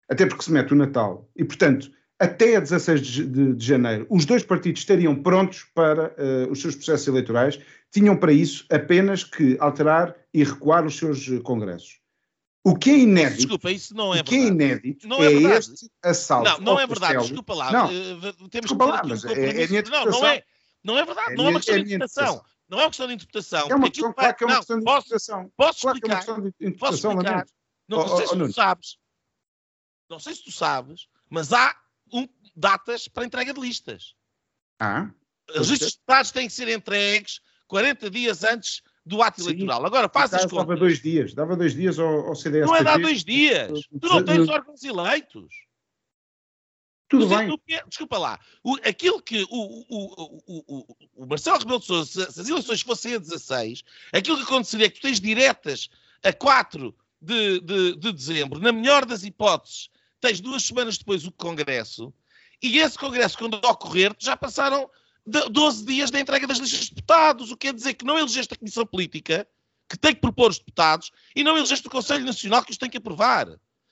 [0.08, 1.28] até porque se mete o Natal.
[1.36, 6.14] E, portanto, até a 16 de, de- de janeiro, os dois partidos estariam prontos para
[6.18, 7.60] eh, os seus processos eleitorais,
[7.92, 11.98] tinham para isso apenas que alterar e recuar os seus eh, congressos.
[12.64, 14.54] O que é inédito, Desculpa, isso não é o que é verdade.
[14.66, 15.56] inédito Não é verdade.
[15.58, 17.14] este assalto Não, não é verdade.
[17.14, 17.24] castelo.
[17.24, 17.72] Desculpa lá.
[17.72, 17.88] Não.
[17.88, 20.44] v- temos Desculpa que lá, mas é- é a minha Não, não é.
[20.84, 21.34] Não é verdade.
[21.34, 22.44] É não é uma questão é de interpretação.
[22.70, 23.68] Não é uma questão de interpretação.
[23.70, 25.52] É uma questão, claro que é uma questão de interpretação.
[25.58, 26.18] posso Claro é uma explicar.
[26.18, 27.46] questão de Posso explicar.
[27.88, 28.98] Não, não sei se tu sabes.
[30.10, 31.76] Não sei se tu sabes, mas há
[32.14, 34.16] um- datas para entrega de listas.
[34.80, 35.10] Ah,
[35.50, 39.50] As listas de deputados têm que ser entregues 40 dias antes do ato Sim.
[39.50, 39.86] eleitoral.
[39.86, 40.80] Agora, faz as Acaso dava contas.
[40.80, 42.68] dois dias, dava dois dias ao, ao CDS.
[42.68, 43.72] Não é dar dois dias.
[44.00, 45.48] Tu não tens órgãos eleitos.
[47.10, 47.58] Tudo Mas é bem.
[47.68, 48.40] que- Desculpa lá.
[48.64, 53.18] O- aquilo que o, o, o, Marcelo Rebelo de Sousa, se, as eleições fossem a
[53.18, 55.90] 16, aquilo que aconteceria é que tu tens diretas
[56.24, 59.90] a 4 de, de, de dezembro, na melhor das hipóteses,
[60.22, 62.14] tens duas semanas depois o Congresso,
[62.62, 64.90] e esse Congresso, quando ocorrer, já passaram
[65.26, 68.20] de- 12 dias da entrega das listas de deputados, o que quer dizer que não
[68.20, 69.48] elegeste a Comissão Política,
[69.90, 72.90] que tem que propor os deputados, e não elegeste o Conselho Nacional, que os tem
[72.90, 73.48] que aprovar.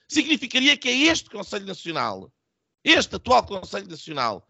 [0.06, 2.32] Significaria que é este Conselho Nacional
[2.90, 4.46] este atual Conselho Nacional,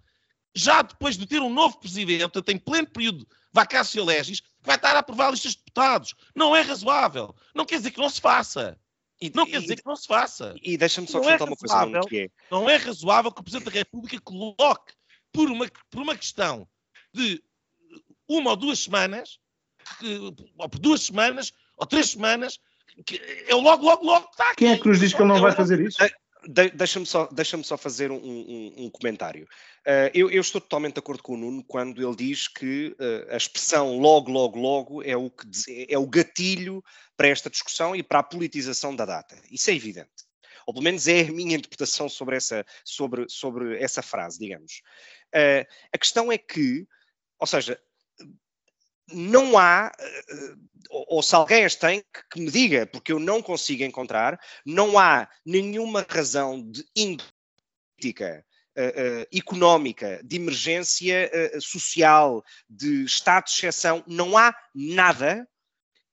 [0.54, 4.94] já depois de ter um novo presidente, tem pleno período de vacácio legis, vai estar
[4.96, 6.14] a aprovar listas de deputados.
[6.34, 7.34] Não é razoável.
[7.54, 8.78] Não quer dizer que não se faça.
[9.20, 10.54] E, Não quer e- dizer que não se faça.
[10.62, 13.64] e deixa-me só é acrescentar uma coisa, que é Não é razoável que o Presidente
[13.66, 14.92] da República coloque
[15.32, 16.68] por uma, por uma questão
[17.12, 17.42] de
[18.28, 19.38] uma ou duas semanas,
[19.98, 20.18] que-
[20.56, 22.58] ou por duas semanas, ou três semanas,
[23.04, 23.16] que
[23.48, 24.56] é o logo, logo, logo que está aqui.
[24.58, 25.98] Quem é que nos diz que ele não vai fazer isso?
[26.46, 29.44] De- Deixa-me só, deixa só fazer um, um- um comentário.
[29.86, 33.32] Uh, eu, eu estou totalmente de acordo com o Nuno quando ele diz que uh,
[33.32, 36.82] a expressão logo, logo, logo é o, que, é o gatilho
[37.16, 39.36] para esta discussão e para a politização da data.
[39.50, 40.10] Isso é evidente.
[40.66, 44.82] Ou pelo menos é a minha interpretação sobre essa, sobre, sobre essa frase, digamos.
[45.34, 46.86] Uh, a questão é que,
[47.38, 47.80] ou seja,
[49.10, 49.90] não há,
[51.08, 55.28] ou, se alguém as tem, que, me diga, porque eu não consigo encontrar, não há
[55.44, 56.84] nenhuma razão de
[57.98, 58.44] política,
[58.76, 65.46] uh, uh, económica, de emergência uh, social, de estado de exceção, não há nada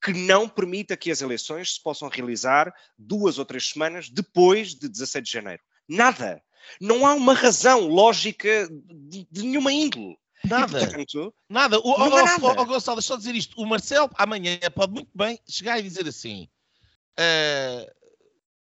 [0.04, 4.88] que não permita que as eleições se possam realizar duas ou três semanas depois de
[4.88, 5.64] 16 de janeiro.
[5.88, 6.42] Nada.
[6.82, 10.18] Não há uma razão lógica de, de nenhuma índole.
[10.48, 10.78] Nada.
[10.82, 11.80] E, portanto, Nada.
[11.80, 12.46] O, Não ó, nada.
[12.46, 13.60] ó, Gonçalo, deixa eu dizer isto.
[13.62, 16.48] O Marcelo, amanhã, pode muito bem chegar e dizer assim: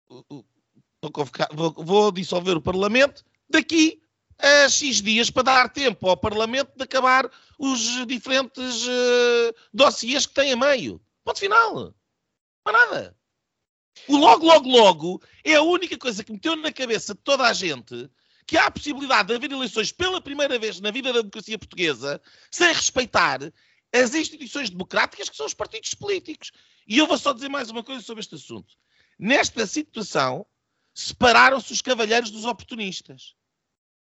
[0.09, 0.45] o- o-
[1.01, 4.01] vou, convocar- vou- vou dissolver o Parlamento daqui
[4.37, 10.33] a X dias para dar tempo ao Parlamento de acabar os diferentes eh, dossiês que
[10.33, 11.01] tem a meio.
[11.23, 11.73] Ponto final.
[11.75, 11.93] Não
[12.67, 13.15] há nada.
[14.09, 17.53] O logo, logo, logo é a única coisa que meteu na cabeça de toda a
[17.53, 18.09] gente
[18.47, 22.21] que há a possibilidade de haver eleições pela primeira vez na vida da democracia portuguesa
[22.51, 23.39] sem respeitar
[23.93, 26.51] as instituições democráticas que são os partidos políticos.
[26.87, 28.75] E eu vou só dizer mais uma coisa sobre este assunto.
[29.17, 30.45] Nesta situação,
[30.93, 33.35] separaram-se os cavalheiros dos oportunistas.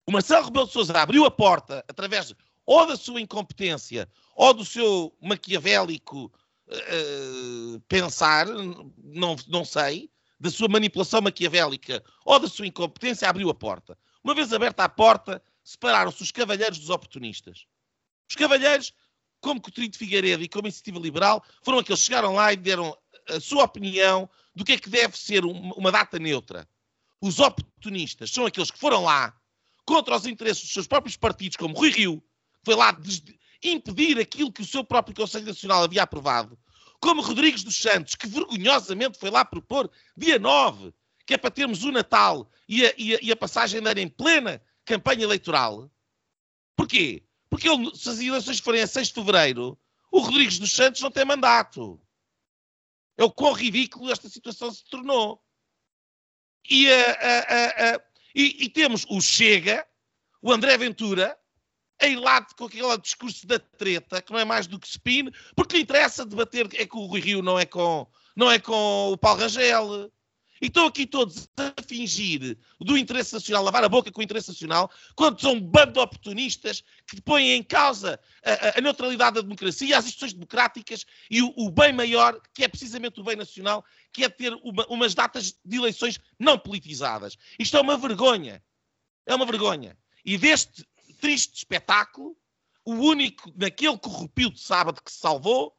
[0.08, 2.34] O Marcelo Rebelo de Sousa abriu a porta através
[2.66, 6.32] ou da sua incompetência ou do seu maquiavélico
[6.68, 13.56] eh, pensar, não, não sei, da sua manipulação maquiavélica ou da sua incompetência, abriu a
[13.56, 13.98] porta.
[14.26, 17.68] Uma vez aberta a porta, separaram-se os cavalheiros dos oportunistas.
[18.28, 18.92] Os cavalheiros,
[19.40, 22.98] como Coutinho de Figueiredo e como Iniciativa Liberal, foram aqueles que chegaram lá e deram
[23.30, 26.68] a sua opinião do que é que deve ser um- uma data neutra.
[27.22, 29.32] Os oportunistas são aqueles que foram lá
[29.86, 32.98] contra os interesses dos seus próprios partidos, como Rui Rio, que foi lá
[33.62, 36.58] impedir aquilo que o seu próprio Conselho Nacional havia aprovado,
[37.00, 40.92] como Rodrigues dos Santos, que vergonhosamente foi lá propor dia 9,
[41.26, 44.00] que é para termos o Natal e a, e a- e a passagem de ano
[44.00, 45.92] em plena campanha eleitoral.
[46.76, 47.24] Porquê?
[47.50, 49.80] Porque ele, se as eleições forem a 6 de fevereiro,
[50.12, 52.00] o Rodrigues dos Santos não tem mandato.
[53.18, 55.42] É o quão ridículo esta situação se tornou.
[56.70, 58.02] E, a- a- a- a-
[58.36, 59.88] e- e temos o Chega,
[60.42, 61.38] o André Ventura,
[62.20, 65.84] lá com aquele discurso da treta, que não é mais do que spin, porque lhe
[65.84, 68.06] interessa debater é com o Rui Rio, não é com,
[68.36, 70.12] não é com o Paulo Rangel.
[70.66, 74.48] E estão aqui todos a fingir do interesse nacional, lavar a boca com o interesse
[74.48, 79.42] nacional, quando são um bando de oportunistas que põem em causa a, a, neutralidade da
[79.42, 83.86] democracia, as instituições democráticas e o, o, bem maior, que é precisamente o bem nacional,
[84.12, 87.38] que é ter uma, umas datas de eleições não politizadas.
[87.60, 88.60] Isto é uma vergonha.
[89.28, 89.96] É uma vergonha.
[90.26, 90.84] E deste
[91.22, 92.36] triste espetáculo,
[92.84, 95.78] o único, naquele corrupio de sábado que se salvou,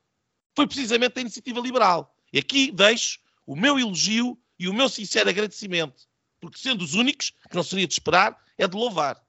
[0.54, 2.14] foi precisamente a iniciativa liberal.
[2.32, 6.06] E aqui deixo o meu elogio e o meu sincero agradecimento,
[6.40, 9.22] porque sendo os únicos, que não seria de esperar, é de louvar.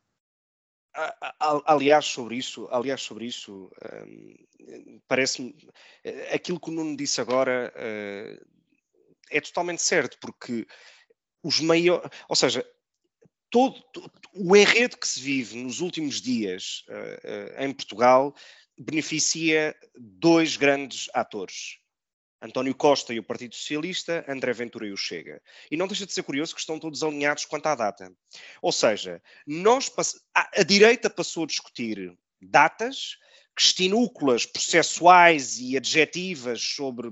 [1.66, 3.70] Aliás, sobre isso, aliás, sobre isso,
[4.08, 5.56] hum, parece-me
[6.04, 8.46] eh, aquilo que o Nuno disse agora uh,
[9.30, 10.66] é totalmente certo, porque
[11.44, 12.66] os maiores, ou seja,
[13.50, 18.36] todo, todo, o enredo que se vive nos últimos dias uh, em Portugal
[18.78, 21.80] beneficia dois grandes atores.
[22.42, 25.42] António Costa e o Partido Socialista, André Ventura e o Chega.
[25.72, 28.12] E não deixa de ser curioso que estão todos alinhados quanto à data.
[28.62, 29.92] Ou seja, nós,
[30.36, 33.18] a, a direita passou a discutir datas,
[33.56, 37.12] questinúculas processuais e adjetivas sobre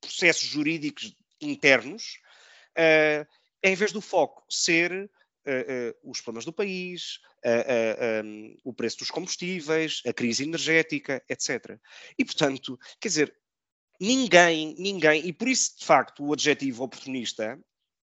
[0.00, 2.18] processos jurídicos internos,
[2.76, 3.26] uh,
[3.62, 4.92] em vez do foco ser
[5.46, 7.20] uh, os problemas do país,
[8.24, 11.76] um, o preço dos combustíveis, a crise energética, etc.
[12.16, 13.34] E, portanto, quer dizer,
[14.02, 17.56] ninguém, ninguém, e por isso, de facto, o adjetivo oportunista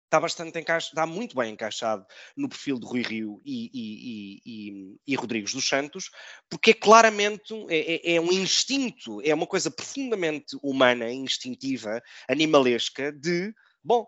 [0.06, 2.06] está bastante encaixado, está muito bem encaixado
[2.36, 6.10] no perfil de Rui Rio e, e, e, e Rodrigues dos Santos,
[6.50, 13.12] porque é claramente é, é, é, um instinto, é uma coisa profundamente humana, instintiva, animalesca,
[13.12, 14.08] de bom,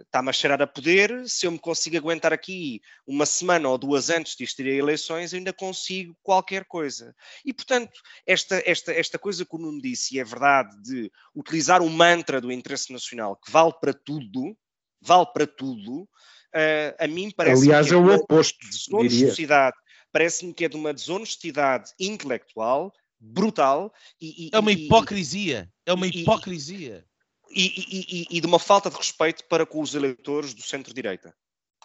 [0.00, 4.10] está-me a cheirar a poder, se eu me consigo aguentar aqui uma semana ou duas
[4.10, 7.14] antes de ir a eleições, ainda consigo qualquer coisa.
[7.44, 7.92] E, portanto,
[8.26, 12.40] esta, esta, esta coisa que o Nuno disse, e é verdade, de utilizar o mantra
[12.40, 14.56] do interesse nacional, que vale para tudo,
[15.00, 19.76] vale para tudo, uh, a mim parece Aliás, que é, é o oposto, desonestidade,
[20.12, 26.06] parece-me que é de uma desonestidade intelectual brutal e, e, é uma hipocrisia, é uma
[26.06, 27.04] hipocrisia
[27.50, 31.34] e, e, e, de uma falta de respeito para com os eleitores do centro-direita.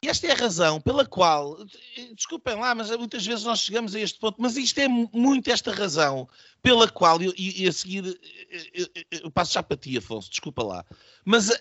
[0.03, 1.57] E esta é a razão pela qual,
[2.13, 5.71] desculpem lá, mas muitas vezes nós chegamos a este ponto, mas isto é muito esta
[5.71, 6.27] razão
[6.61, 8.19] pela qual, e, a seguir
[8.73, 10.85] eu, eu, passo já para ti, Afonso, desculpa lá,
[11.23, 11.55] mas uh,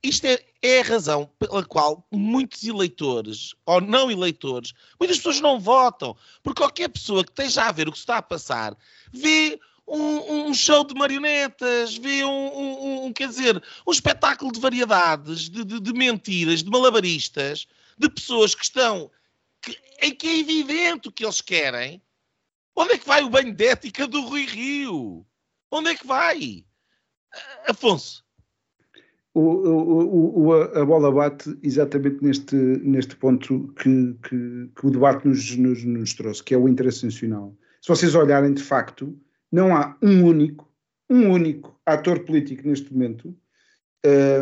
[0.00, 5.58] isto é, é, a razão pela qual muitos eleitores, ou não eleitores, muitas pessoas não
[5.58, 8.76] votam, porque qualquer pessoa que esteja a ver o que está a passar,
[9.12, 15.48] vê um, um, show de marionetas, vê um, um, quer dizer, um espetáculo de variedades,
[15.48, 17.66] de, de, de mentiras, de malabaristas,
[17.98, 19.10] de pessoas que estão
[19.62, 22.02] que, em que é evidente o que eles querem.
[22.76, 25.26] Onde é que vai o banho de ética do Rui Rio?
[25.70, 26.64] Onde é que vai?
[27.66, 28.24] Afonso.
[29.34, 35.28] O, o, o, a bola bate exatamente neste, neste ponto que, que, que o debate
[35.28, 37.54] nos, nos, nos trouxe, que é o interesse nacional.
[37.80, 39.16] Se vocês olharem de facto,
[39.50, 40.70] não há um único,
[41.08, 43.34] um único ator político neste momento,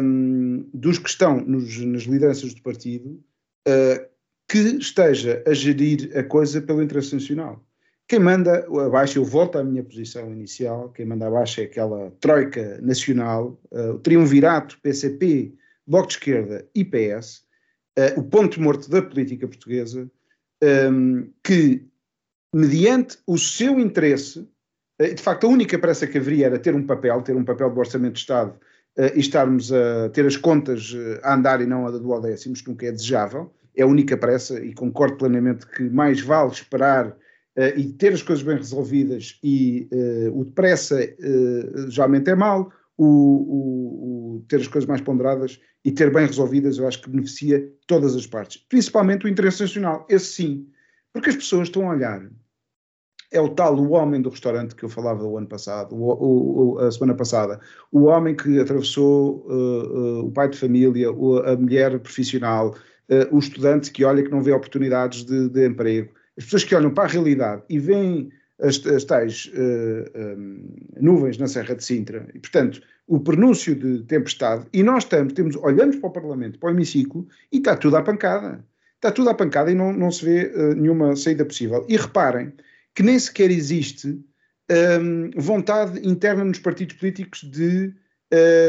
[0.03, 3.23] um, dos que estão nos, nas lideranças do partido,
[3.69, 4.07] uh,
[4.49, 7.65] que esteja a gerir a coisa pelo interesse nacional.
[8.09, 12.81] Quem manda abaixo, eu volto à minha posição inicial, quem manda abaixo é aquela troika
[12.81, 15.55] nacional, uh, o triunvirato PCP,
[15.87, 17.45] Bloco de Esquerda e PS,
[17.99, 20.09] uh, o ponto morto da política portuguesa,
[20.63, 21.85] um, que,
[22.55, 24.56] mediante o seu interesse, eh,
[24.99, 27.79] de facto, a única pressa que haveria era ter um papel, ter um papel do
[27.79, 28.53] Orçamento de Estado
[28.99, 32.63] uh, e estarmos a ter as contas uh, a andar e não a do décimos,
[32.63, 33.53] que nunca é desejável.
[33.77, 37.15] É a única pressa e concordo plenamente que mais vale esperar
[37.75, 39.89] e ter as coisas bem resolvidas e
[40.33, 40.99] o depressa
[41.89, 46.79] geralmente é mau, o, o, o, ter as coisas mais ponderadas e ter bem resolvidas
[46.79, 50.69] eu acho que beneficia todas as partes, principalmente o interesse nacional, esse sim,
[51.13, 52.27] porque as pessoas estão a olhar
[53.37, 56.79] é o tal o homem do restaurante que eu falava o ano passado, o, o,
[56.79, 57.61] a semana passada,
[57.93, 62.75] o homem que atravessou uh, uh, o pai de família, a mulher profissional,
[63.11, 66.75] uh, o estudante que olha que não vê oportunidades de, de, emprego, as pessoas que
[66.75, 68.31] olham para a realidade e veem
[68.61, 74.67] as, as tais um, nuvens na Serra de Sintra, e portanto o pronúncio de tempestade,
[74.73, 78.03] e nós estamos, temos, olhamos para o Parlamento, para o hemiciclo, e está tudo à
[78.03, 78.65] pancada.
[78.97, 81.85] Está tudo à pancada e não, não se vê nenhuma saída possível.
[81.87, 82.53] E reparem,
[82.97, 84.19] que nem sequer existe
[85.01, 87.95] um, vontade interna nos partidos políticos de,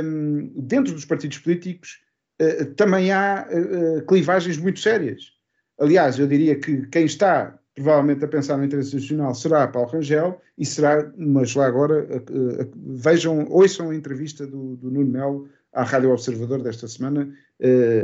[0.04, 2.02] um, dentro dos partidos políticos,
[2.42, 5.32] uh, também há uh, clivagens muito sérias.
[5.80, 10.42] Aliás, eu diria que quem está provavelmente a pensar no interesse nacional será Paulo Rangel
[10.58, 15.84] e será, mas lá agora, uh, vejam, ouçam a entrevista do, do Nuno Melo à
[15.84, 17.32] Rádio Observador desta semana,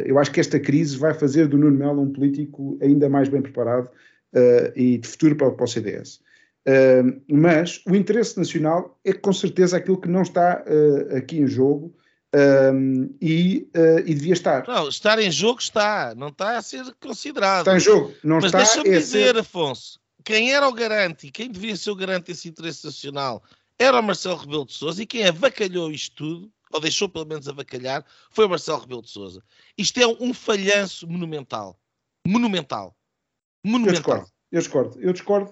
[0.06, 3.42] eu acho que esta crise vai fazer do Nuno Melo um político ainda mais bem
[3.42, 3.90] preparado
[4.34, 6.22] uh, e de futuro para, para o CDS.
[6.68, 10.64] Uh, mas o interesse nacional é com certeza aquilo que não está
[11.16, 11.94] aqui em jogo
[13.22, 13.68] e,
[14.06, 14.68] e, devia estar.
[14.68, 17.60] Não, estar em jogo está, não está a ser considerado.
[17.60, 18.58] Está em jogo, não mas está.
[18.60, 19.38] Mas deixa-me é dizer, ser...
[19.38, 23.44] Afonso, quem era o garante e quem devia ser o garante desse interesse nacional
[23.78, 27.48] era o Marcelo Rebelo de Sousa e quem avacalhou isto tudo, ou deixou pelo menos
[27.48, 29.44] avacalhar, foi o Marcelo Rebelo de Sousa.
[29.78, 31.80] Isto é um falhanço monumental.
[32.26, 32.96] Monumental.
[33.66, 33.88] Monumental.
[33.90, 34.28] Eu discordo.
[34.52, 35.00] Eu discordo.
[35.02, 35.52] Eu discordo,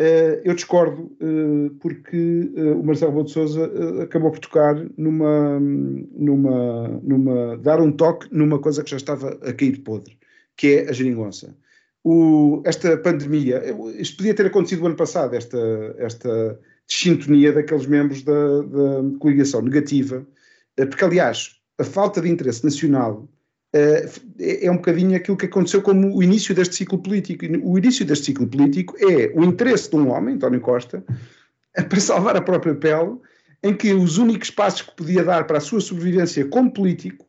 [0.00, 5.60] uh, eu discordo uh, porque uh, o Marcelo Rebelo de Sousa acabou por tocar numa,
[5.60, 10.18] numa, numa, dar um toque numa coisa que já estava a cair podre,
[10.56, 11.56] que é a geringonça.
[12.04, 13.62] O, esta pandemia,
[13.96, 19.62] isto podia ter acontecido o ano passado, esta, esta sintonia daqueles membros da, da coligação
[19.62, 20.26] negativa,
[20.74, 23.28] porque, aliás, a falta de interesse nacional
[23.72, 27.44] é, é um bocadinho aquilo que aconteceu como o início deste ciclo político.
[27.62, 31.02] O início deste ciclo político é o interesse de um homem, António Costa,
[31.88, 33.16] para salvar a própria pele,
[33.62, 37.26] em que os únicos passos que podia dar para a sua sobrevivência como político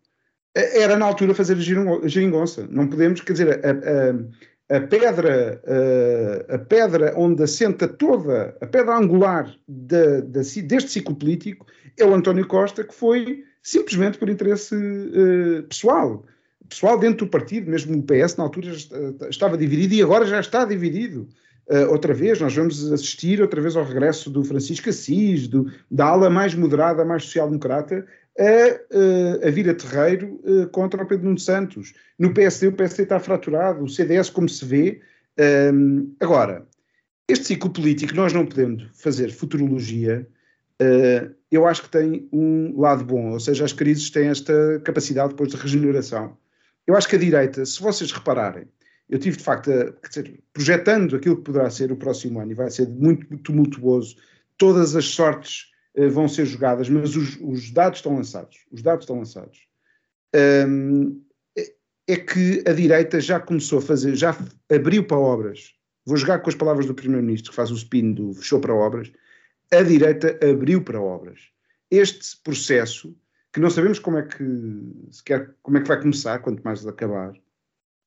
[0.56, 2.68] eh, era na altura fazer a geringonça.
[2.70, 8.66] Não podemos, quer dizer, a, a, a pedra, uh, a pedra onde assenta toda, a
[8.66, 11.68] pedra angular de, de, deste ciclo político
[11.98, 16.26] é o António Costa, que foi simplesmente por interesse uh, pessoal.
[16.70, 18.72] Pessoal dentro do partido, mesmo o PS na altura
[19.30, 21.28] estava dividido e agora já está dividido.
[21.68, 26.08] Uh, outra vez, nós vamos assistir outra vez ao regresso do Francisco Assis, do, da
[26.08, 28.06] ala mais moderada, mais social-democrata,
[28.38, 30.42] a, a vir a terreiro
[30.72, 31.94] contra o Pedro Nuno Santos.
[32.18, 35.02] No PSD, o PSD está fraturado, o CDS, como se vê.
[35.72, 36.66] Um, agora,
[37.28, 40.28] este ciclo político, nós não podemos fazer futurologia,
[40.82, 45.30] uh, eu acho que tem um lado bom, ou seja, as crises têm esta capacidade
[45.30, 46.38] depois de regeneração.
[46.88, 48.68] Eu acho que a direita, se vocês repararem,
[49.10, 52.56] eu tive de facto, a, dizer, projetando aquilo que poderá ser o próximo ano, e
[52.56, 54.16] vai ser muito tumultuoso,
[54.58, 58.66] todas as sortes uh, vão ser jogadas, mas os, os, dados estão lançados.
[58.72, 59.68] Os dados estão lançados.
[60.68, 61.22] Um,
[62.08, 64.36] é que a direita já começou a fazer, já
[64.70, 65.74] abriu para obras.
[66.06, 69.12] Vou jogar com as palavras do Primeiro-Ministro, que faz o spin do fechou para obras.
[69.74, 71.40] A direita abriu para obras.
[71.90, 73.16] Este processo,
[73.52, 74.44] que não sabemos como é que,
[75.12, 77.34] sequer, como é que vai começar, quanto mais acabar.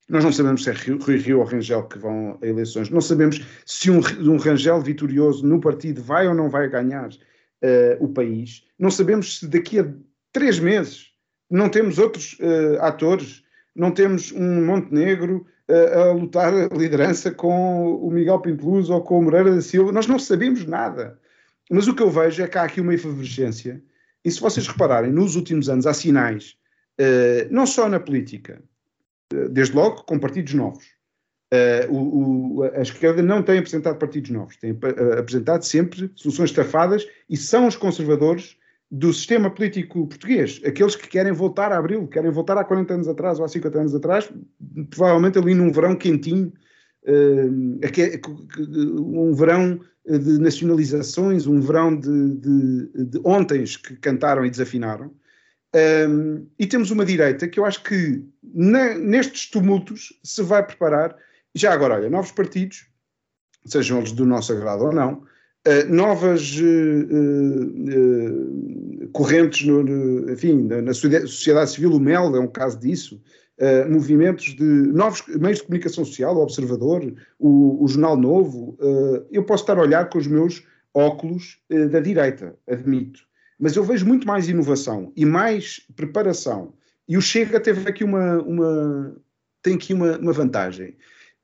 [0.08, 2.90] Nós não sabemos se é Rui Rio ou Rangel que vão a eleições.
[2.90, 8.04] Não sabemos se um, um Rangel vitorioso no partido vai ou não vai ganhar uh,
[8.04, 8.64] o país.
[8.78, 9.92] Não sabemos se daqui a
[10.32, 11.12] três meses
[11.50, 13.44] não temos outros uh, atores
[13.76, 19.18] não temos um Montenegro uh, a lutar a liderança com o Miguel Pinteluz ou com
[19.18, 19.92] o Moreira da Silva.
[19.92, 21.18] Nós não sabemos nada.
[21.70, 23.82] Mas o que eu vejo é que há aqui uma efervescência.
[24.24, 26.56] E se vocês repararem, nos últimos anos há sinais,
[27.00, 28.62] uh, não só na política,
[29.32, 30.84] uh, desde logo com partidos novos.
[31.88, 34.76] O, o, a esquerda não tem apresentado partidos novos, tem
[35.16, 38.56] apresentado sempre soluções estafadas e são os conservadores
[38.90, 43.08] do sistema político português, aqueles que querem voltar a abril, querem voltar há 40 anos
[43.08, 44.30] atrás ou há 50 anos atrás,
[44.90, 46.52] provavelmente ali num verão quentinho,
[47.04, 47.50] uh,
[48.98, 55.10] um verão de nacionalizações, um verão de, de, de ontens que cantaram e desafinaram.
[56.08, 61.16] Um, e temos uma direita que eu acho que na, nestes tumultos se vai preparar.
[61.54, 62.86] Já agora, olha, novos partidos,
[63.64, 65.24] sejam eles do nosso agrado ou não,
[65.66, 67.02] Uh, novas uh,
[69.02, 73.20] uh, correntes, no, no, enfim, na, na, sociedade civil, o MEL é um caso disso,
[73.88, 78.76] movimentos de novos meios de comunicação social, o Observador, o, o Jornal Novo.
[79.30, 81.58] eu posso estar a olhar com os meus óculos
[81.90, 83.20] da direita, admito,
[83.58, 86.74] mas eu vejo muito mais inovação e mais preparação.
[87.08, 89.16] E o Chega teve aqui uma, uma
[89.62, 90.96] tem aqui uma, uma vantagem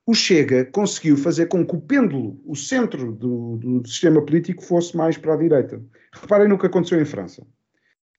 [0.05, 4.97] o Chega conseguiu fazer com que o pêndulo, o centro do, do sistema político, fosse
[4.97, 5.81] mais para a direita.
[6.13, 7.47] Reparem no que aconteceu em França.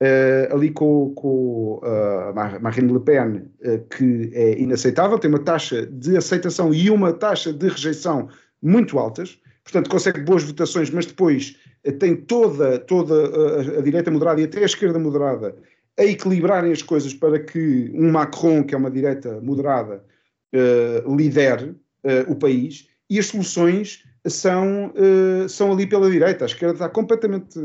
[0.04, 5.86] Uh, ali com, com uh, Marine Le Pen, uh, que é inaceitável, tem uma taxa
[5.86, 8.28] de aceitação e uma taxa de rejeição
[8.62, 11.56] muito altas, portanto consegue boas votações, mas depois
[12.00, 15.56] tem toda, toda a, a, direita moderada e até a esquerda moderada
[15.98, 20.04] a equilibrarem as coisas para que um Macron, que é uma direita moderada,
[20.54, 21.70] uh, lidere
[22.04, 22.90] uh, o país.
[23.10, 26.46] E as soluções são, uh, são ali pela direita.
[26.46, 27.60] A esquerda está completamente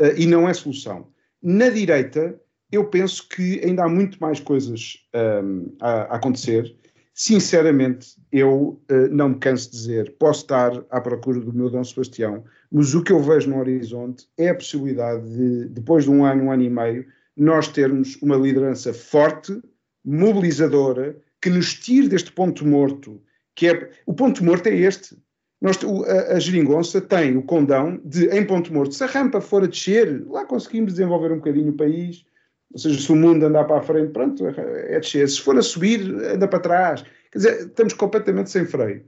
[0.00, 1.08] uh, e não é solução.
[1.42, 2.40] Na direita,
[2.70, 6.74] eu penso que ainda há muito mais coisas um, a, a, acontecer
[7.14, 11.84] sinceramente, eu uh, não me canso de dizer, posso estar à procura do meu Dom
[11.84, 16.24] Sebastião, mas o que eu vejo no horizonte é a possibilidade de, depois de um
[16.24, 19.60] ano, um ano e meio, nós termos uma liderança forte,
[20.04, 23.22] mobilizadora, que nos tire deste ponto morto,
[23.54, 25.16] que é, o ponto morto é este,
[25.62, 29.62] nós, a, a geringonça tem o condão de, em ponto morto, se a rampa for
[29.62, 32.24] a descer, lá conseguimos desenvolver um bocadinho o país,
[32.72, 35.28] ou seja, se o mundo andar para a frente, pronto, é descer.
[35.28, 37.04] Se for a subir, anda para trás.
[37.30, 39.04] Quer dizer, estamos completamente sem freio.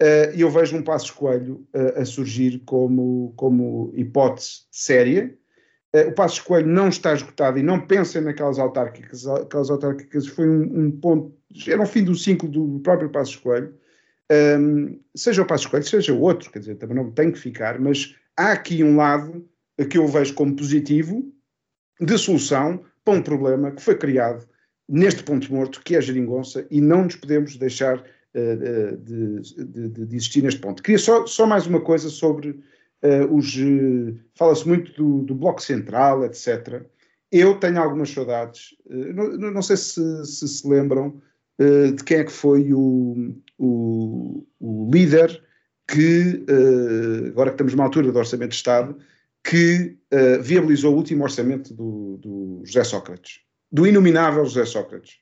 [0.00, 5.34] Uh, e eu vejo um passo escolho uh, a surgir como, como hipótese séria.
[5.94, 9.26] Uh, o passo escolho não está esgotado e não pensem naquelas autárquicas.
[9.26, 11.34] Aquelas autárquicas foi um, um ponto,
[11.66, 13.74] era o fim do ciclo do próprio passo escolho.
[14.30, 17.78] Um, seja o passo escolho, seja o outro, quer dizer, também não tem que ficar,
[17.78, 19.48] mas há aqui um lado
[19.88, 21.32] que eu vejo como positivo
[22.00, 24.46] de solução para um problema que foi criado
[24.88, 29.88] neste ponto morto, que é a geringonça, e não nos podemos deixar uh, de, de,
[30.06, 30.82] de, existir neste ponto.
[30.82, 33.56] Queria só, só mais uma coisa sobre uh, os.
[33.56, 36.82] Uh, Fala-se muito do, do, Bloco Central, etc.
[37.32, 41.20] Eu tenho algumas saudades, não, não, sei se, se se lembram
[41.58, 45.42] de quem é que foi o, o, o líder
[45.88, 46.44] que,
[47.28, 48.96] agora que estamos numa altura do Orçamento de Estado,
[49.46, 53.40] que uh, viabilizou o último orçamento do, do, José Sócrates,
[53.70, 55.18] do inominável José Sócrates.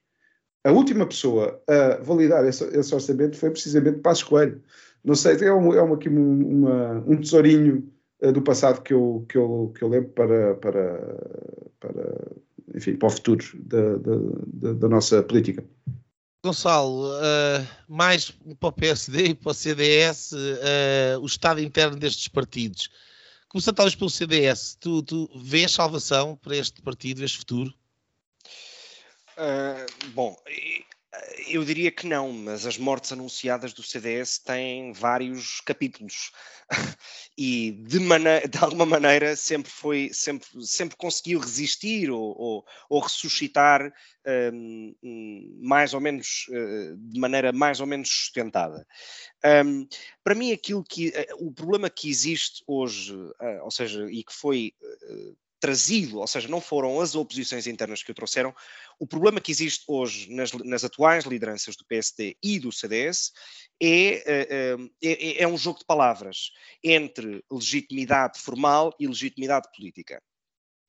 [0.65, 4.63] A última pessoa a validar esse, esse orçamento foi precisamente Passos Coelho.
[5.05, 7.87] Não sei, é, um, é uma, uma, um tesourinho
[8.23, 11.17] uh, do passado que eu, que eu, que eu lembro para, para,
[11.79, 12.37] para,
[12.75, 15.63] enfim, para o futuro da, da, da nossa política.
[16.45, 18.31] Gonçalo, uh, mais
[18.61, 22.91] para o PSD e para o CDS, uh, o estado interno destes partidos
[23.55, 27.73] Começando talvez pelo CDS, tu, tu vês salvação para este partido, este futuro?
[29.39, 30.37] Uh, bom,
[31.49, 36.33] eu diria que não, mas as mortes anunciadas do CDS têm vários capítulos
[37.37, 43.93] e de, de, alguma maneira sempre foi, sempre, sempre conseguiu resistir ou, ou, ou ressuscitar
[44.53, 44.95] um,
[45.61, 48.87] mais ou menos uh, de maneira mais ou menos sustentada.
[49.45, 49.87] Um,
[50.23, 54.33] para mim, aquilo que uh, o problema que existe hoje, uh, ou seja, e que
[54.33, 54.73] foi
[55.65, 58.55] trazido, ou seja, não foram as oposições internas que o trouxeram.
[58.99, 63.33] O problema que existe hoje nas, nas atuais lideranças do PSD e do CDS
[63.81, 63.89] é,
[64.31, 66.51] eh, eh, é, é um jogo de palavras
[66.83, 70.23] entre legitimidade formal e legitimidade política.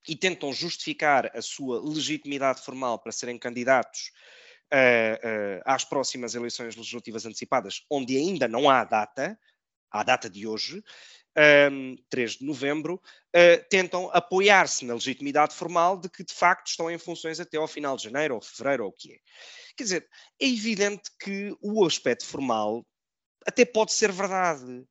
[0.05, 4.11] E tentam justificar a sua legitimidade formal para serem candidatos
[4.73, 9.39] uh, às próximas eleições legislativas antecipadas, onde ainda não há data,
[9.89, 10.83] à data de hoje,
[11.71, 16.89] um, 3 de novembro, uh, tentam apoiar-se na legitimidade formal de que de facto estão
[16.89, 19.17] em funções até ao final de janeiro ou fevereiro ou o que é.
[19.75, 20.09] Quer dizer,
[20.39, 22.85] é evidente que o aspecto formal
[23.45, 24.85] até pode ser verdade.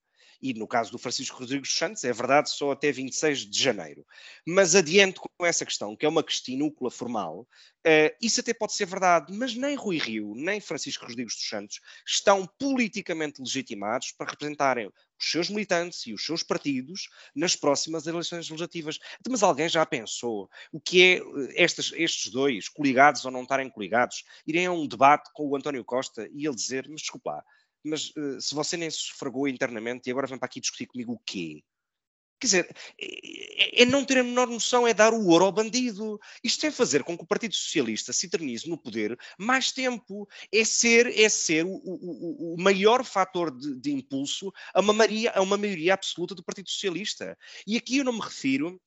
[0.44, 4.06] E no caso do Francisco Rodrigues Santos, é verdade só até 26 de janeiro.
[4.46, 7.48] Mas adiante com essa questão, que é uma questínúcula formal,
[7.86, 11.80] uh, isso até pode ser verdade, mas nem Rui Rio, nem Francisco Rodrigues dos Santos
[12.06, 18.46] estão politicamente legitimados para representarem os seus militantes e os seus partidos nas próximas eleições
[18.50, 18.98] legislativas.
[19.26, 23.70] Mas alguém já pensou o que é eh, estes, estes dois, coligados ou não estarem
[23.70, 27.44] coligados, irem a um debate com o António Costa e ele dizer, mas desculpa lá,
[27.84, 31.12] mas uh, se você nem se sufragou internamente e agora vem para aqui discutir comigo
[31.12, 31.62] o quê?
[32.40, 36.20] Quer dizer, é, é, não ter a menor noção, é dar o ouro ao bandido.
[36.42, 40.28] Isto é fazer com que o Partido Socialista se eternize no poder mais tempo.
[40.52, 45.30] É ser, é ser o, o, o maior fator de, de, impulso a uma, maioria,
[45.30, 47.38] a uma maioria absoluta do Partido Socialista.
[47.66, 48.80] E aqui eu não me refiro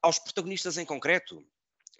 [0.00, 1.44] aos protagonistas em concreto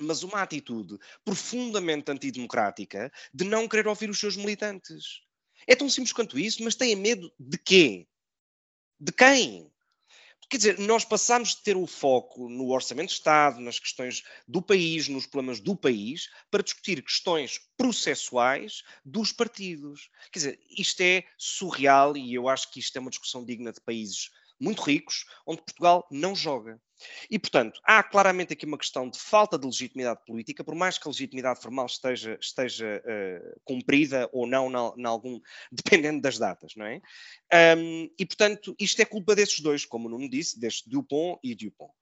[0.01, 5.23] mas uma atitude profundamente antidemocrática de não querer ouvir os seus militantes.
[5.67, 8.07] É tão simples quanto isso, mas têm medo de quê?
[9.01, 9.71] De quem?
[10.49, 14.61] Quer dizer, nós passamos de ter o foco no orçamento de Estado, nas questões do
[14.61, 20.11] país, nos problemas do país, para discutir questões processuais dos partidos.
[20.31, 23.81] Quer dizer, isto é surreal e eu acho que isto é uma discussão digna de
[23.81, 26.81] países muito ricos, onde Portugal não joga.
[27.31, 31.07] E, portanto, há claramente aqui uma questão de falta de legitimidade política, por mais que
[31.07, 35.41] a legitimidade formal esteja, esteja uh, cumprida ou não, na, algum,
[35.71, 37.01] dependendo das datas, não é?
[37.77, 41.55] Um, e, portanto, isto é culpa desses dois, como o Nuno disse, deste Dupont e
[41.55, 41.93] Dupont.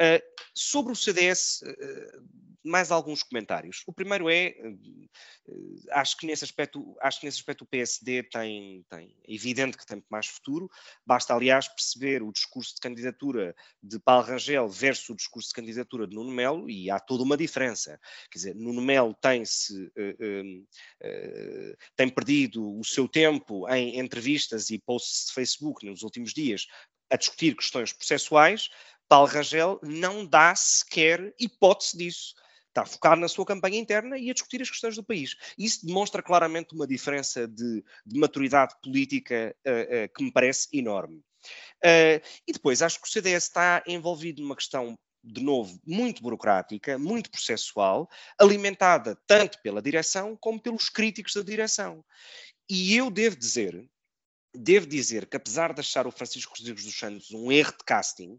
[0.00, 0.22] Uh,
[0.54, 2.20] sobre o CDS, uh, ah,
[2.64, 3.82] mais alguns comentários.
[3.84, 8.84] O primeiro é, uh, acho que nesse aspecto, acho que nesse aspecto o PSD tem,
[8.88, 10.70] tem, é evidente que tem mais futuro.
[11.04, 15.54] Basta, aliás, perceber o discurso de candidatura de Paulo Rangel Rangel versus o discurso de
[15.54, 17.98] candidatura de Nuno Melo, e há toda uma diferença.
[18.30, 20.64] Quer dizer, Nuno Melo tem-se, uh,
[21.04, 26.66] uh, tem perdido o seu tempo em entrevistas e posts de Facebook nos últimos dias
[27.10, 28.68] a discutir questões processuais,
[29.08, 32.34] Paulo Rangel não dá sequer hipótese disso.
[32.68, 35.34] Está focado na sua campanha interna e a discutir as questões do país.
[35.56, 41.22] Isso demonstra claramente uma diferença de, de maturidade política uh, uh, que me parece enorme.
[41.84, 46.98] Uh, e depois, acho que o CDS está envolvido numa questão de novo, muito burocrática,
[46.98, 52.04] muito processual, alimentada tanto pela direção como pelos críticos da direção.
[52.68, 53.88] E eu devo dizer,
[54.54, 58.34] devo dizer que apesar de achar o Francisco Rodrigues dos Santos um erro de casting,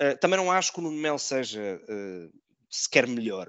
[0.00, 2.38] uh, também não acho que o Nuno Melo seja uh,
[2.70, 3.48] sequer melhor,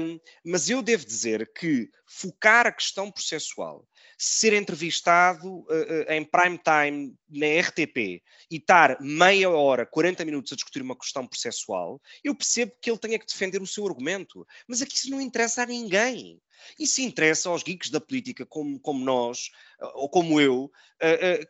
[0.00, 3.86] um, mas eu devo dizer que focar a questão processual,
[4.22, 10.52] ser entrevistado uh, uh, em prime time na RTP e estar meia hora, 40 minutos
[10.52, 14.46] a discutir uma questão processual, eu percebo que ele tenha que defender o seu argumento,
[14.68, 16.38] mas aqui isso não interessa a ninguém.
[16.78, 19.48] Isso interessa aos geeks da política como, como nós,
[19.94, 20.70] ou como eu,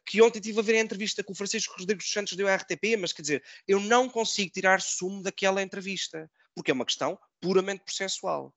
[0.07, 2.97] que ontem estive a ver a entrevista que o Francisco Rodrigues dos Santos deu RTP,
[2.97, 7.83] mas quer dizer, eu não consigo tirar sumo daquela entrevista porque é uma questão puramente
[7.83, 8.55] processual.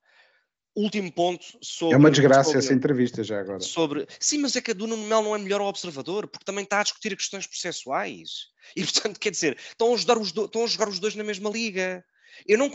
[0.76, 1.94] Último ponto sobre.
[1.94, 3.60] É uma desgraça sobre, essa entrevista já agora.
[3.60, 6.46] Sobre, sim, mas é que a do Nuno Melo não é melhor ao observador, porque
[6.46, 8.48] também está a discutir questões processuais.
[8.76, 11.24] E, portanto, quer dizer, estão a, ajudar os do, estão a jogar os dois na
[11.24, 12.04] mesma liga.
[12.48, 12.72] Eu não,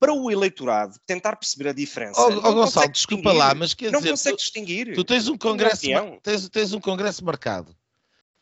[0.00, 2.18] para o eleitorado tentar perceber a diferença.
[2.18, 4.10] Oh, oh Gonçalo, desculpa lá, mas quer não dizer.
[4.10, 4.94] Não consegue distinguir.
[4.94, 5.86] Tu tens um congresso,
[6.22, 7.76] tens, tens um congresso marcado.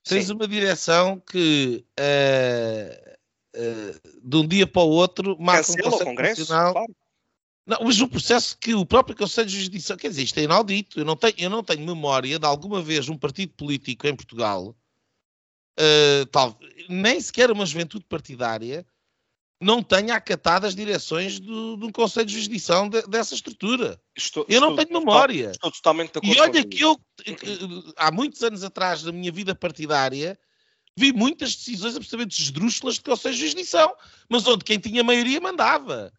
[0.04, 0.32] Tens Sim.
[0.34, 3.16] uma direção que uh,
[3.56, 6.86] uh, de um dia para o outro marca Cancela um Congresso claro.
[7.66, 10.98] Não, mas o processo que o próprio Conselho de Justiça, quer dizer, isto é inaudito.
[10.98, 14.76] Eu não tenho, eu não tenho memória de alguma vez um partido político em Portugal,
[15.78, 16.58] uh, tal,
[16.88, 18.86] nem sequer uma juventude partidária,
[19.60, 24.00] não tenha acatado as direções do, de um Conselho de Jurisdição de, dessa estrutura.
[24.16, 25.50] Estou, eu não tenho memória.
[25.50, 26.34] Estou totalmente de acordo.
[26.34, 26.98] E olha que eu,
[27.96, 30.38] há muitos anos atrás, na minha vida partidária,
[30.96, 33.94] vi muitas decisões absolutamente esdrúxulas de Conselho de Jurisdição,
[34.28, 36.10] mas onde quem tinha maioria mandava.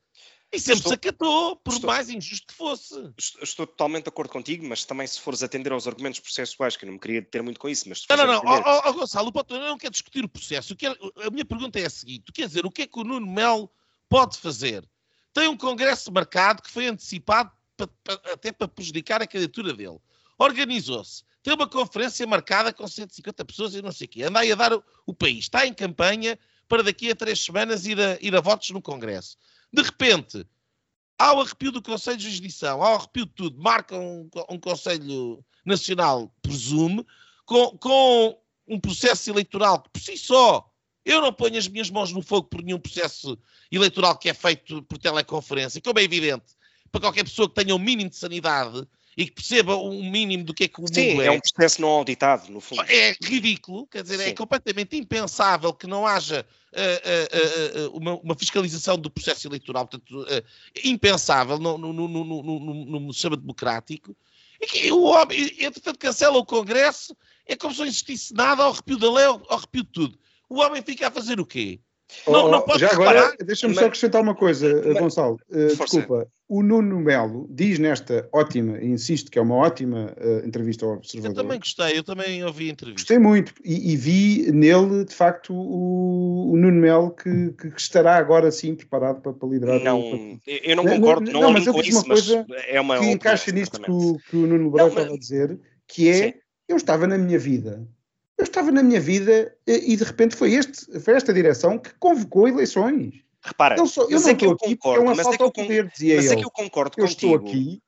[0.54, 2.94] E sempre estou, se acatou, por estou, mais injusto que fosse.
[3.18, 6.88] Estou totalmente de acordo contigo, mas também se fores atender aos argumentos processuais, que eu
[6.88, 8.06] não me queria ter muito com isso, mas...
[8.10, 8.64] Não, não, não, atender...
[8.68, 10.76] oh, oh, Gonçalo, eu não quero discutir o processo.
[10.76, 13.26] Quero, a minha pergunta é a seguinte, quer dizer, o que é que o Nuno
[13.26, 13.72] Melo
[14.10, 14.86] pode fazer?
[15.34, 20.00] Tem um congresso marcado que foi antecipado para, para, até para prejudicar a candidatura dele.
[20.38, 21.24] Organizou-se.
[21.42, 24.24] Tem uma conferência marcada com 150 pessoas e não sei o quê.
[24.24, 25.46] Anda aí a dar o, o país.
[25.46, 26.38] Está em campanha
[26.68, 29.38] para daqui a três semanas ir a, ir a votos no Congresso.
[29.74, 30.46] De repente,
[31.18, 36.34] ao arrepio do Conselho de Jurisdição, ao arrepio de tudo, marca um, um Conselho Nacional,
[36.42, 37.06] presume,
[37.46, 40.68] com, com um processo eleitoral que por si só
[41.06, 43.38] eu não ponho as minhas mãos no fogo por nenhum processo
[43.72, 46.56] eleitoral que é feito por teleconferência, como é evidente,
[46.92, 50.54] para qualquer pessoa que tenha um mínimo de sanidade e que perceba um mínimo do
[50.54, 51.26] que é que o Sim, mundo é.
[51.28, 52.82] é um processo não auditado, no fundo.
[52.84, 54.30] É ridículo, quer dizer, é Sim.
[54.30, 59.88] é completamente impensável que não haja uh, uh, uh, uma, uma, fiscalização do processo eleitoral,
[59.88, 60.26] portanto,
[60.84, 64.16] impensável no, no, no, no, no sistema democrático,
[64.62, 68.72] e que o homem, entretanto, cancela o Congresso, é como se não existisse nada ao
[68.72, 70.20] arrepio da lei, ao arrepio de tudo.
[70.48, 71.80] O homem fica a fazer o quê?
[72.28, 75.40] Não, não pode já agora, deixa-me só acrescentar uma coisa, mas, Gonçalo.
[75.50, 76.28] Uh, desculpa.
[76.48, 81.38] O Nuno Melo diz nesta ótima, insisto que é uma ótima uh, entrevista ao Observador.
[81.38, 83.02] Eu também gostei, eu também ouvi a entrevista.
[83.02, 88.18] Gostei muito e, e vi nele, de facto, o, o Nuno Melo que, que, estará
[88.18, 89.80] agora sim preparado para, para liderar.
[89.80, 90.40] Não, o...
[90.46, 93.06] eu não concordo, não, não, não mas eu com isso, uma coisa é uma que
[93.06, 95.58] encaixa nisto que o, que o Nuno Brau estava a dizer,
[95.88, 96.34] que é, sim.
[96.68, 97.88] eu estava na minha vida
[98.42, 102.48] eu estava na minha vida e de repente foi, este, foi esta direção que convocou
[102.48, 103.14] eleições.
[103.40, 105.52] Repara, eu, sou, eu não é estou aqui concordo, é um assalto é que eu,
[105.52, 106.34] poder, dizia mas ele.
[106.34, 107.36] é que eu concordo eu contigo.
[107.36, 107.82] estou aqui,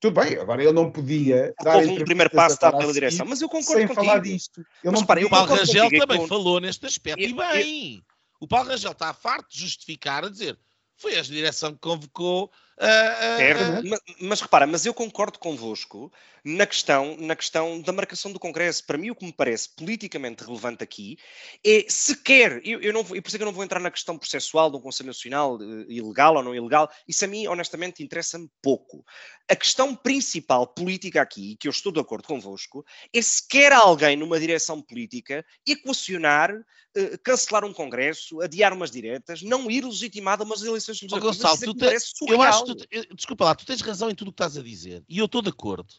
[0.00, 3.40] tudo bem, agora ele não podia dar Houve um primeiro passo dado pela direção, mas
[3.42, 4.06] eu concordo sem contigo.
[4.06, 4.60] falar disto.
[4.82, 7.94] Eu mas, não para, o Paulo Rangel também falou neste aspecto, eu, e bem.
[7.96, 8.02] Eu,
[8.40, 10.58] o Paulo Rangel está farto de justificar, a dizer,
[10.96, 12.50] foi a direção que convocou
[12.80, 16.12] Uh, uh, mas, mas, repara, mas eu concordo convosco
[16.44, 18.86] na questão, na questão da marcação do Congresso.
[18.86, 21.18] Para mim, o que me parece politicamente relevante aqui
[21.66, 23.80] é sequer, eu, eu não vou, e por isso é que eu não vou entrar
[23.80, 28.02] na questão processual do Conselho Nacional, uh, ilegal ou não ilegal, isso a mim, honestamente,
[28.02, 29.04] interessa-me pouco.
[29.48, 34.38] A questão principal política aqui, que eu estou de acordo convosco, é sequer alguém numa
[34.38, 40.62] direção política equacionar, uh, cancelar um Congresso, adiar umas diretas, não ir legitimado a umas
[40.62, 41.40] eleições legislativas.
[41.40, 44.32] Oh, Gonçalo, tu te, eu acho tu, desculpa lá, tu tens razão em tudo o
[44.32, 45.94] que estás a dizer, e eu estou de acordo,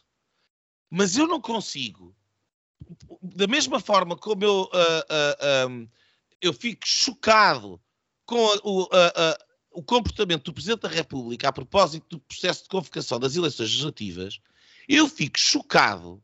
[0.88, 2.16] mas eu não consigo,
[3.22, 5.88] da mesma forma como eu, uh, uh, um,
[6.40, 7.80] eu fico chocado
[8.24, 9.38] com a, o, a, a,
[9.72, 14.40] o comportamento do Presidente da República a propósito do processo de convocação das eleições legislativas,
[14.88, 16.22] eu fico chocado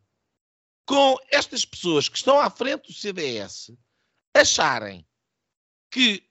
[0.84, 3.72] com estas pessoas que estão à frente do CDS
[4.34, 5.06] acharem
[5.90, 6.25] que,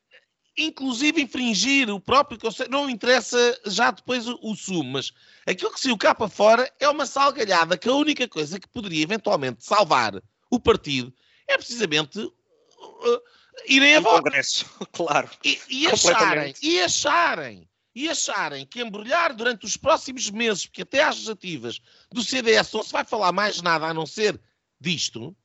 [0.57, 5.11] inclusive, infringir o próprio Conselho, não interessa já depois o, o sumo, mas
[5.45, 9.03] aquilo que saiu cá para fora é uma salgalhada que a única coisa que poderia
[9.03, 11.13] eventualmente salvar o partido
[11.47, 13.21] é precisamente uh,
[13.67, 14.23] irem a voto.
[14.23, 15.29] Congresso, claro.
[15.43, 21.03] E, e acharem, e acharem, e acharem que embrulhar durante os próximos meses, porque até
[21.03, 21.81] às legislativas
[22.11, 24.39] do CDS não se vai falar mais nada a não ser
[24.79, 25.35] disto,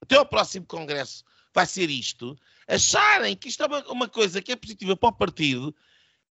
[0.00, 4.52] até ao próximo Congresso vai ser isto, acharem que isto é uma, uma coisa que
[4.52, 5.74] é positiva para o partido,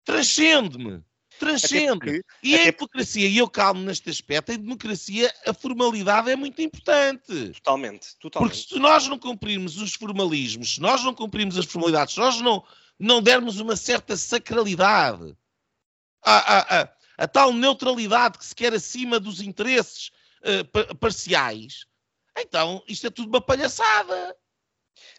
[0.04, 1.04] transcende-me.
[1.40, 2.00] Transcende.
[2.00, 6.62] Porque, e a democracia, e eu calmo neste aspecto, em democracia a formalidade é muito
[6.62, 7.52] importante.
[7.54, 8.52] Totalmente, totalmente.
[8.52, 12.42] Porque se nós não cumprirmos os formalismos, se nós não cumprirmos as formalidades, se nós
[12.42, 12.64] não,
[13.00, 15.34] não dermos uma certa sacralidade,
[16.22, 20.12] a, a, a, a tal neutralidade que se quer acima dos interesses
[20.42, 21.86] uh, parciais,
[22.38, 24.36] então isto é tudo uma palhaçada.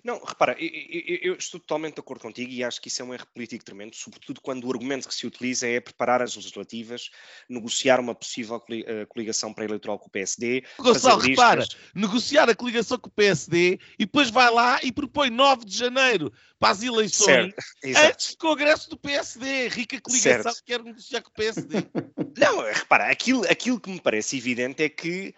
[0.02, 3.04] Não, repara, eu, eu, eu, estou totalmente de acordo contigo e acho que isso é
[3.04, 7.10] um erro político tremendo, sobretudo quando o argumento que se utiliza é preparar as legislativas,
[7.48, 10.64] negociar uma possível eh, coligação pré-eleitoral com o PSD.
[10.78, 11.64] Gonçalo, repara,
[11.94, 16.32] negociar a coligação com o PSD e depois vai lá e propõe 9 de janeiro
[16.58, 17.54] para as eleições
[17.84, 19.68] antes do Congresso do PSD.
[19.68, 20.56] Rica coligação certo.
[20.58, 21.76] que quer negociar com o PSD.
[22.38, 25.34] Não, repara, aquilo, aquilo que me parece evidente é que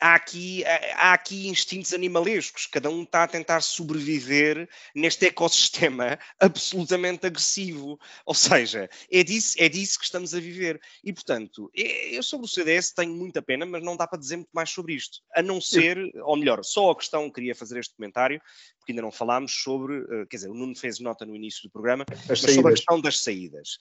[0.00, 0.64] há aqui,
[0.96, 7.98] há aqui instintos animalescos, cada um está a tentar sobreviver neste ecossistema absolutamente agressivo.
[8.26, 10.80] Ou seja, é disso, é disso que estamos a viver.
[11.02, 14.50] E, portanto, eu sobre o CDS tenho muita pena, mas não dá para dizer muito
[14.52, 15.20] mais sobre isto.
[15.34, 18.40] A não ser, ou melhor, só a questão, queria fazer este comentário,
[18.78, 21.70] porque ainda não falámos sobre, eh, quer dizer, o Nuno fez nota no início do
[21.70, 23.78] programa, mas sobre a questão das saídas.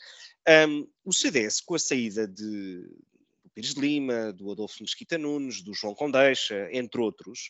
[0.68, 2.86] Um, o CDS, com a saída de,
[3.54, 7.50] Pires Lima, do Adolfo Mesquita Nunes, do João Condeixa, entre outros,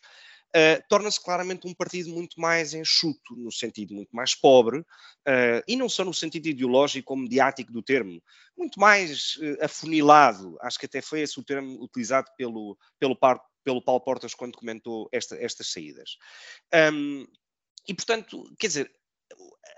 [0.56, 5.76] uh, torna-se claramente um partido muito mais enxuto, no sentido muito mais pobre, uh, e
[5.76, 8.22] não só no sentido ideológico ou mediático do termo,
[8.58, 13.42] muito mais uh, afunilado, acho que até foi esse o termo utilizado pelo, pelo, par,
[13.64, 16.18] pelo Paulo Portas quando comentou esta, estas saídas.
[16.94, 17.26] Um,
[17.88, 18.92] e, portanto, quer dizer,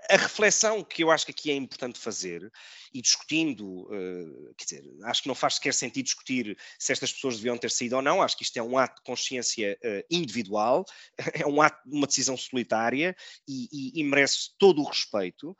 [0.08, 2.50] a reflexão que eu acho que aqui é importante fazer,
[2.94, 7.36] e discutindo, uh, quer dizer, acho que não faz sequer sentido discutir se estas pessoas
[7.36, 10.84] deviam ter saído ou não, acho que isto é um ato de consciência uh, individual,
[11.34, 13.16] é um ato de uma decisão solitária
[13.48, 15.56] e, e, e merece todo o respeito.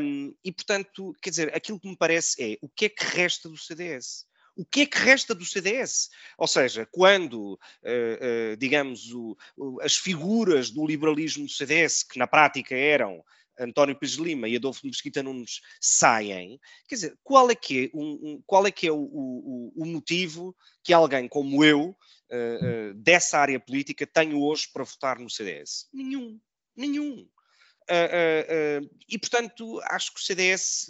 [0.00, 3.48] Um, e, portanto, quer dizer, aquilo que me parece é o que é que resta
[3.48, 4.26] do CDS?
[4.56, 6.10] O que é que resta do CDS?
[6.38, 7.58] Ou seja, quando, uh,
[8.52, 9.36] uh, digamos, o,
[9.80, 13.22] as figuras do liberalismo do CDS, que na prática eram
[13.58, 18.12] António Pires Lima e Adolfo Mesquita Nunes saem, quer dizer, qual é que é, um,
[18.22, 21.96] um, qual é, que é o, o, motivo que alguém como eu,
[22.30, 25.88] uh, dessa área política, tenho hoje para votar no CDS?
[25.92, 26.40] Nenhum.
[26.76, 27.28] Nenhum.
[27.90, 30.88] Uh, uh, uh, e portanto acho que o CDS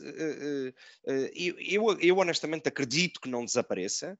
[1.34, 4.16] eu, eu, honestamente acredito que não desapareça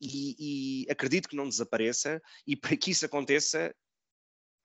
[0.00, 3.74] e, e, acredito que não desapareça e para que isso aconteça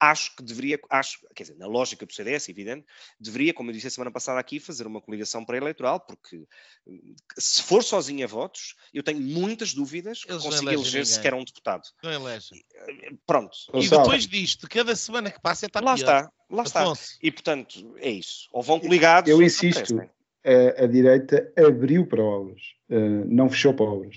[0.00, 2.86] acho que deveria, acho, quer dizer, na lógica do CDS, evidente,
[3.20, 6.42] deveria, como eu disse a semana passada aqui, fazer uma coligação pré-eleitoral, porque
[6.86, 11.44] hum, se for sozinho a votos, eu tenho muitas dúvidas que consiga eleger sequer um
[11.44, 11.82] deputado.
[12.02, 12.64] Não elege.
[12.74, 13.56] Eh, pronto.
[13.74, 16.04] E depois disto, cada semana que passa é estar Lá pior.
[16.04, 16.92] está, lá está.
[17.22, 18.48] E portanto, é isso.
[18.52, 19.30] Ou vão coligados.
[19.30, 20.00] Eu insisto,
[20.44, 24.16] a, a, direita abriu para obras, uh, não fechou para obras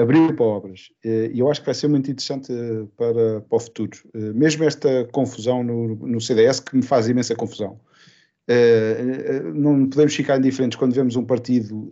[0.00, 0.90] abriu para obras.
[1.04, 3.98] Eh, e eu acho que vai ser muito interessante eh, para, para o futuro.
[4.14, 7.78] Eh, mesmo esta confusão no, no CDS, que me faz imensa confusão.
[9.54, 11.88] Não podemos ficar indiferentes quando vemos um partido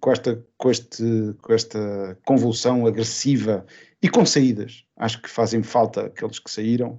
[0.00, 1.04] com esta, com, este,
[1.40, 3.64] com esta convulsão agressiva
[4.02, 4.84] e com saídas.
[4.96, 6.98] Acho que fazem falta aqueles que saíram.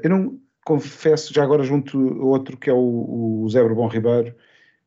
[0.00, 4.32] Eu não confesso, já agora junto outro que é o, o Zé Bom Ribeiro,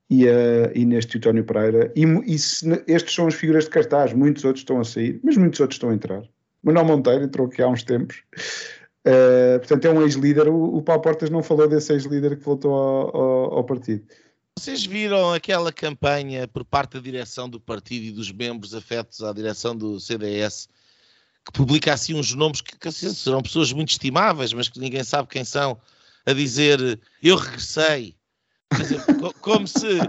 [0.09, 1.91] e a Inês Teutónio Pereira.
[1.95, 5.37] E, e se, estes são as figuras de cartaz, muitos outros estão a sair, mas
[5.37, 6.23] muitos outros estão a entrar.
[6.63, 8.23] Manuel Monteiro entrou aqui há uns tempos.
[9.05, 10.47] Uh, portanto, é um ex-líder.
[10.47, 14.03] O, o Paulo Portas não falou desse ex-líder que voltou ao, ao, ao, partido.
[14.57, 19.31] Vocês viram aquela campanha por parte da direção do partido e dos membros afetos à
[19.31, 20.67] direção do CDS
[21.45, 25.03] que publica assim uns nomes que, que assim, serão pessoas muito estimáveis, mas que ninguém
[25.03, 25.79] sabe quem são,
[26.25, 28.15] a dizer eu regressei,
[29.41, 29.99] como se,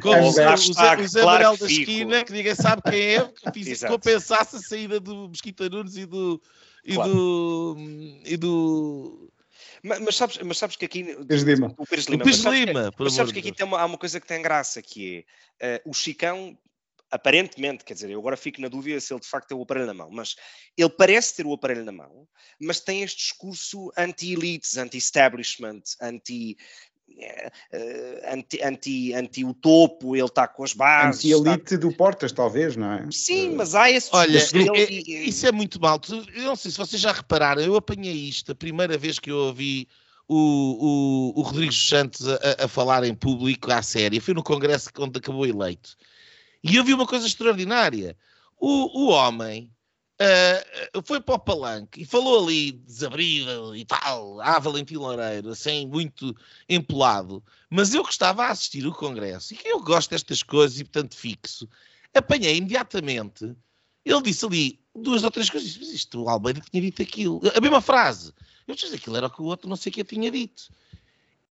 [0.00, 3.82] como se o Zé, o Zé claro da esquina, que ninguém sabe quem é, fiz,
[3.84, 6.40] compensasse a saída do Mesquita Nunes e do,
[6.84, 7.12] e, claro.
[7.12, 7.76] do,
[8.24, 9.30] e do
[9.82, 11.04] Mas, mas, sabes, mas sabes que aqui.
[11.26, 11.74] Pires Lima.
[11.76, 12.22] O Pires Lima.
[12.22, 14.80] O Pires Lima, mas sabes que, aqui tem uma, há uma coisa que tem graça,
[14.80, 15.24] que
[15.60, 16.56] é uh, o Chicão,
[17.10, 19.86] aparentemente, quer dizer, eu agora fico na dúvida se ele de facto tem o aparelho
[19.86, 20.36] na mão, mas
[20.76, 22.28] ele parece ter o aparelho na mão,
[22.60, 26.56] mas tem este discurso anti-elites, anti-establishment, anti.
[27.08, 31.20] Uh, anti, anti, anti o topo, ele está com as bases.
[31.20, 31.76] Anti-elite está...
[31.76, 33.08] do Portas, talvez, não é?
[33.10, 34.10] Sim, mas há esse.
[34.12, 35.28] Olha, ele...
[35.28, 36.00] isso é muito mal.
[36.34, 39.36] Eu não sei se vocês já repararam, eu apanhei isto a primeira vez que eu
[39.36, 39.88] ouvi
[40.28, 44.20] o, o, o Rodrigues Santos a, a, falar em público à série.
[44.20, 45.96] Foi no Congresso quando acabou eleito.
[46.62, 48.16] E eu vi uma coisa extraordinária.
[48.58, 49.70] O, o homem
[50.20, 55.86] uh, foi para o palanque e falou ali desabrido e tal, a Valentim Loureiro, assim,
[55.86, 56.34] muito
[56.68, 57.42] empolado.
[57.70, 60.84] Mas eu que estava a assistir o Congresso e que eu gosto destas coisas e,
[60.84, 61.68] portanto, fixo,
[62.14, 63.54] apanhei imediatamente.
[64.04, 65.76] Ele disse ali duas ou três coisas.
[65.76, 67.40] Mas isto, o Almeida tinha dito aquilo.
[67.54, 68.32] A mesma frase.
[68.66, 70.68] Eu disse, aquilo era o que o outro não sei o que tinha dito.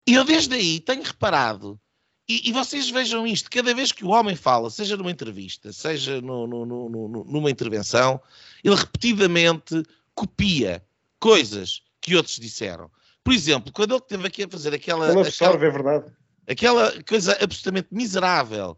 [0.07, 1.79] E eu desde aí tenho reparado
[2.27, 6.19] e, e, vocês vejam isto, cada vez que o homem fala, seja numa entrevista, seja
[6.21, 8.19] no, no, no, numa intervenção,
[8.63, 9.83] ele repetidamente
[10.15, 10.83] copia
[11.19, 12.89] coisas que outros disseram.
[13.23, 15.11] Por exemplo, quando ele teve aqui a fazer aquela.
[15.11, 16.13] Ele absorve, aquela, é verdade.
[16.47, 18.77] Aquela coisa absolutamente miserável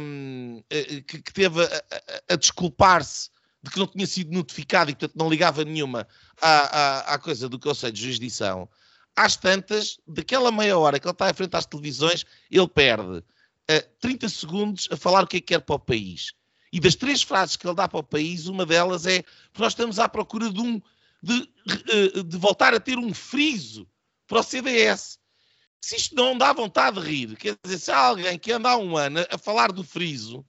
[0.00, 3.30] um, eh, que, que, teve a, a, a desculpar-se
[3.62, 6.06] de que não tinha sido notificado e, portanto, não ligava nenhuma
[6.40, 8.68] à, à, à coisa do Conselho de Jurisdição
[9.16, 13.24] às tantas, daquela meia hora que ele está à frente às televisões, ele perde uh,
[13.68, 16.32] eh, 30 segundos a falar o que é que quer para o país.
[16.72, 19.72] E das três frases que ele dá para o país, uma delas é que nós
[19.72, 20.80] estamos à procura de um
[21.22, 21.48] de,
[21.90, 23.88] eh, de, voltar a ter um friso
[24.26, 25.18] para o CDS.
[25.80, 28.76] Se isto não dá vontade de rir, quer dizer, se há alguém que anda há
[28.76, 30.44] um ano a falar do friso,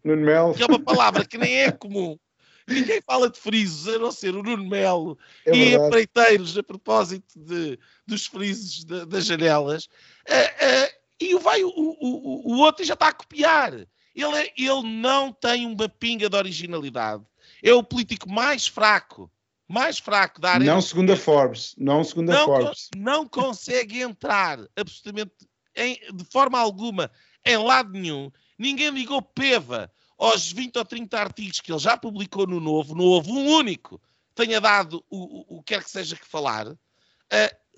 [0.53, 2.18] que é uma palavra que nem é comum,
[2.68, 7.38] Ninguém fala de frisos, a não ser o Nuno Melo é e empreiteiros a propósito
[7.38, 9.86] de, dos frisos de, das janelas.
[10.28, 13.74] Uh, uh, e vai, o, o, o outro já está a copiar.
[13.74, 17.24] Ele, é, ele não tem uma pinga de originalidade.
[17.61, 19.32] É o político mais fraco,
[19.68, 20.66] mais fraco da área.
[20.66, 22.89] Não segundo a Forbes, não segundo a Forbes.
[22.95, 25.32] Não consegue entrar absolutamente
[25.76, 27.11] em, de forma alguma
[27.45, 28.32] em lado nenhum.
[28.57, 33.03] Ninguém ligou peva aos 20 ou 30 artigos que ele já publicou no Novo, não
[33.05, 34.01] houve um único
[34.36, 36.78] tenha dado o, o, o quer que seja que falar, uh,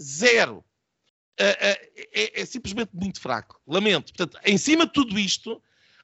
[0.01, 0.65] zero.
[1.39, 3.61] Uh, uh, é, é, simplesmente muito fraco.
[3.65, 4.11] Lamento.
[4.11, 5.61] Portanto, em cima de tudo isto,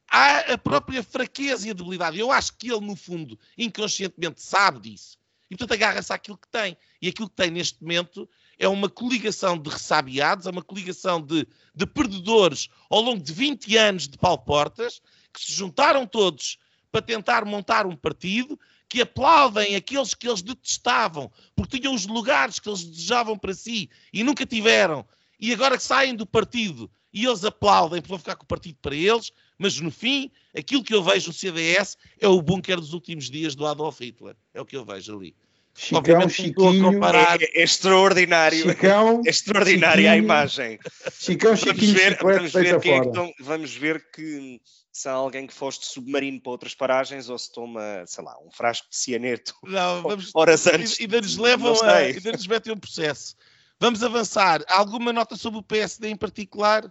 [0.08, 2.18] há a própria fraqueza e a debilidade.
[2.18, 5.18] Eu acho que ele, no fundo, inconscientemente sabe disso.
[5.50, 6.76] E, portanto, agarra-se àquilo que tem.
[7.02, 11.46] E aquilo que tem neste momento é uma coligação de ressabiados, é uma coligação de,
[11.74, 15.02] de perdedores ao longo de 20 anos de pau portas,
[15.34, 16.58] que se juntaram todos
[16.90, 18.58] para tentar montar um partido,
[18.88, 23.90] que aplaudem aqueles que eles detestavam, porque tinham os lugares que eles desejavam para si
[24.12, 25.04] e nunca tiveram,
[25.40, 28.76] e agora que saem do partido e eles aplaudem porque vão ficar com o partido
[28.80, 32.92] para eles, mas no fim, aquilo que eu vejo no CDS é o bunker dos
[32.92, 34.34] últimos dias do Adolf Hitler.
[34.52, 35.34] É o que eu vejo ali.
[35.76, 37.40] Chicão, Chiquinho, comparar...
[37.40, 38.62] é, é, extraordinário.
[38.62, 40.78] Chicão, é extraordinária a imagem.
[41.12, 44.60] Chicão, Chiquinho, vamos ver, vamos ver, é que vamos ver que
[44.94, 48.50] se há alguém que foste submarino para outras paragens ou se toma, sei lá, um
[48.52, 51.00] frasco de cianeto não, vamos, horas antes.
[51.00, 51.96] E, ainda nos levam a.
[51.96, 53.34] Ainda nos metem um processo.
[53.80, 54.64] Vamos avançar.
[54.68, 56.90] Alguma nota sobre o PSD em particular?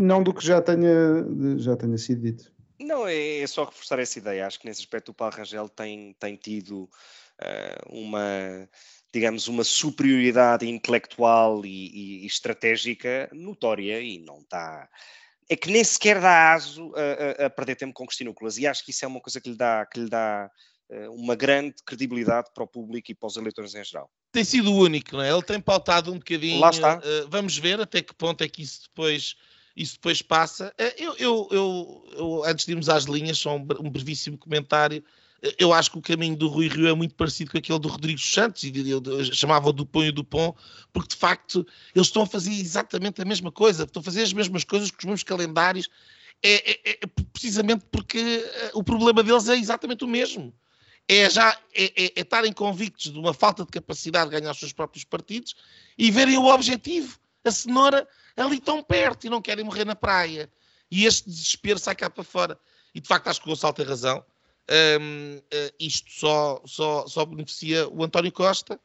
[0.00, 1.26] Não do que já tenha,
[1.58, 2.52] já tenha sido dito.
[2.78, 4.46] Não, é, é só reforçar essa ideia.
[4.46, 8.70] Acho que nesse aspecto o Paulo Rangel tem, tem tido uh, uma,
[9.12, 14.88] digamos, uma superioridade intelectual e, e, e estratégica notória e não está
[15.48, 18.84] é que nem sequer dá aso a, a, a, perder tempo com questões E acho
[18.84, 20.50] que isso é uma coisa que lhe dá, que lhe dá
[20.90, 24.10] uh, uma grande credibilidade para o público e para os eleitores em geral.
[24.30, 25.30] Tem sido o único, não é?
[25.30, 26.60] Ele tem pautado um bocadinho.
[26.60, 26.98] Lá está.
[26.98, 29.36] Uh, vamos ver até que ponto é que isso depois,
[29.74, 30.74] isso depois passa.
[30.78, 35.02] Uh, eu, eu, eu, eu, antes de irmos às linhas, só um, um brevíssimo comentário
[35.58, 38.18] eu acho que o caminho do Rui Rio é muito parecido com aquele do Rodrigo
[38.18, 40.54] Santos, e eu chamava do Pão e do Pão,
[40.92, 44.32] porque de facto eles estão a fazer exatamente a mesma coisa, estão a fazer as
[44.32, 45.88] mesmas coisas com os mesmos calendários,
[46.42, 50.52] é, é, é precisamente porque eh, o problema deles é exatamente o mesmo.
[51.08, 54.58] É já é, é, é estarem convictos de uma falta de capacidade de ganhar os
[54.58, 55.54] seus próprios partidos
[55.96, 60.50] e verem o objetivo, a cenoura, ali tão perto e não querem morrer na praia.
[60.90, 62.58] E este desespero sai cá para fora.
[62.94, 64.24] E de facto acho que o Gonçalo tem razão
[64.70, 68.78] um, uh, eh, isto só, só, só beneficia o António Costa.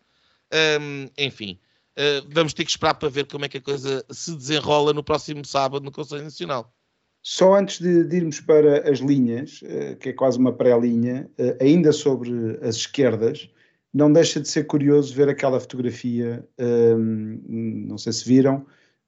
[0.81, 1.59] Um, enfim,
[1.97, 5.03] uh, vamos ter que esperar para ver como é que a coisa se desenrola no
[5.03, 6.73] próximo sábado no Conselho Nacional.
[7.21, 11.29] Só antes de, de irmos para as linhas, uh, que é quase uma pré-linha,
[11.59, 12.31] ainda sobre
[12.61, 13.49] as esquerdas,
[13.93, 17.39] não deixa de ser curioso ver aquela fotografia, um,
[17.87, 18.65] não sei se viram,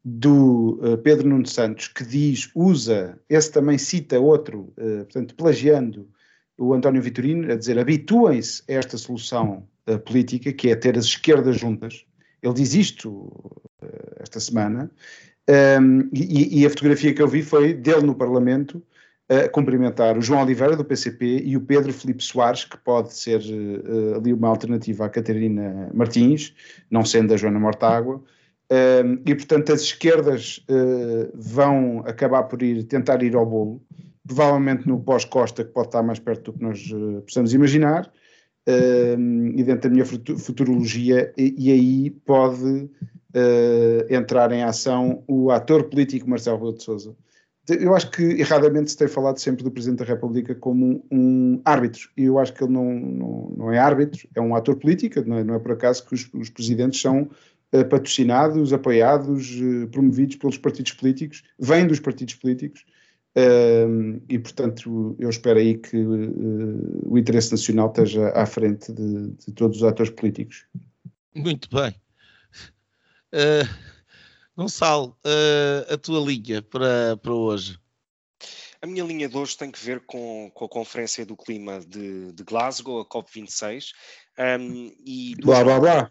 [0.07, 6.07] do uh, Pedro Nuno Santos, que diz, usa, esse também cita outro, uh, portanto, plagiando
[6.57, 11.05] o António Vitorino, a dizer habituem-se a esta solução uh, política, que é ter as
[11.05, 12.05] esquerdas juntas.
[12.41, 13.31] Ele diz isto
[14.19, 14.89] esta semana,
[15.47, 18.81] um, e, e, a fotografia que eu vi foi dele no Parlamento
[19.29, 23.41] a cumprimentar o João Oliveira do PCP e o Pedro Felipe Soares, que pode ser
[23.41, 26.53] uh, ali uma alternativa à Catarina Martins,
[26.89, 28.21] não sendo a Joana Mortágua.
[28.71, 33.81] Uh, e portanto as esquerdas uh, vão acabar por ir tentar ir ao bolo,
[34.25, 38.11] provavelmente no pós-Costa, que pode estar mais perto do que nós uh, possamos imaginar,
[38.67, 42.89] e dentro da minha futurologia, e, e aí pode
[44.09, 47.15] entrar em ação o ator político Marcelo Rebelo de Sousa,
[47.67, 52.09] eu acho que erradamente se tem falado sempre do Presidente da República como um árbitro,
[52.15, 55.37] e eu acho que ele não, não, não é árbitro, é um ator político, não
[55.37, 57.23] é, não é por acaso que os, os presidentes são
[57.73, 62.85] uh, patrocinados, apoiados, uh, promovidos pelos partidos políticos, vêm dos partidos políticos,
[63.37, 69.51] uh, e portanto eu espero aí que o interesse nacional esteja à frente de, de,
[69.53, 70.65] todos os atores políticos.
[71.33, 71.95] Muito bem.
[73.33, 73.85] Uh...
[74.57, 77.77] Gonçalo, uh, a tua linha para, para hoje?
[78.81, 82.31] A minha linha de hoje tem que ver com, com a Conferência do Clima de,
[82.31, 83.91] de Glasgow, a COP26.
[84.39, 86.09] Um, e duas, blá, blá, blá.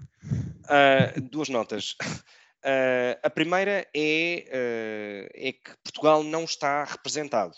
[0.64, 1.96] Uh, duas notas.
[2.64, 7.54] Uh, a primeira é, uh, é que Portugal não está representado.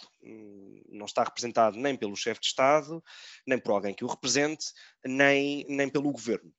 [0.88, 3.00] Não está representado nem pelo chefe de Estado,
[3.46, 4.66] nem por alguém que o represente,
[5.04, 6.52] nem, nem pelo governo.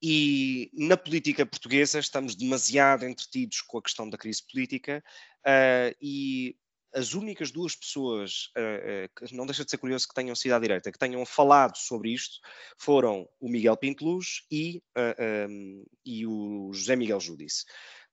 [0.00, 5.02] E na política portuguesa estamos demasiado entretidos com a questão da crise política
[5.40, 6.56] uh, e
[6.94, 10.90] as únicas duas pessoas, uh, não deixa de ser curioso que tenham sido à direita,
[10.90, 12.38] que tenham falado sobre isto,
[12.78, 17.64] foram o Miguel Pinteluz e, uh, um, e o José Miguel Júdice,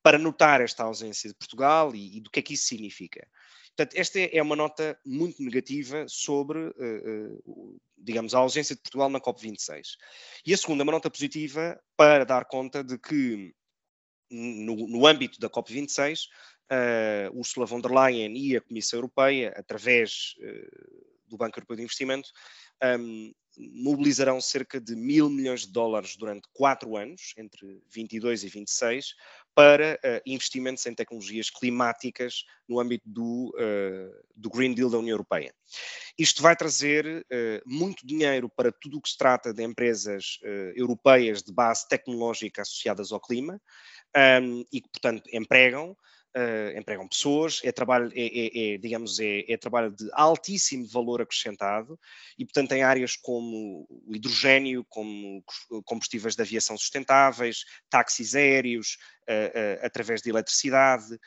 [0.04, 3.28] para notar esta ausência de Portugal e, e, do que é que isso significa.
[3.76, 9.20] Portanto, esta é uma nota muito negativa sobre, uh, digamos, a ausência de Portugal na
[9.20, 9.98] COP26.
[10.46, 13.54] E a segunda é uma nota positiva para dar conta de que,
[14.30, 16.28] no, no âmbito da COP26,
[16.72, 21.84] uh, Ursula von der Leyen e a Comissão Europeia, através uh, do Banco Europeu de
[21.84, 22.30] Investimento,
[23.00, 29.16] um, mobilizarão cerca de mil milhões de dólares durante quatro anos, entre 22 e 26,
[29.54, 35.14] para uh, investimentos em tecnologias climáticas no âmbito do, uh, do, Green Deal da União
[35.14, 35.54] Europeia.
[36.20, 40.40] Isto vai trazer uh, muito dinheiro para tudo o que se trata de empresas
[40.76, 43.62] europeias de base tecnológica associadas ao clima
[44.42, 45.96] um, e que, portanto, empregam
[46.36, 51.22] uh, empregam pessoas, é trabalho, é, é, é digamos, é, é, trabalho de altíssimo valor
[51.22, 52.00] acrescentado
[52.38, 55.44] e, portanto, em áreas como o hidrogênio, como
[55.86, 58.98] combustíveis de aviação sustentáveis, táxis aéreos,
[59.30, 61.18] uh, uh, através de eletricidade,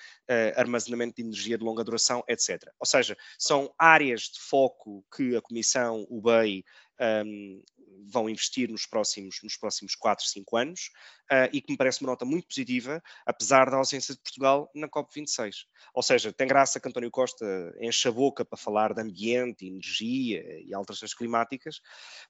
[0.56, 2.62] armazenamento de energia de longa duração, etc.
[2.78, 6.64] Ou seja, são áreas de foco que a Comissão, o BEI,
[7.00, 7.62] um,
[8.10, 10.90] vão investir nos próximos, nos próximos 4, 5 anos
[11.30, 14.88] uh, e que me parece uma nota muito positiva, apesar da ausência de Portugal na
[14.88, 15.66] COP26.
[15.94, 17.44] Ou seja, tem graça que António Costa
[17.80, 21.80] enche a boca para falar de ambiente, energia e alterações climáticas,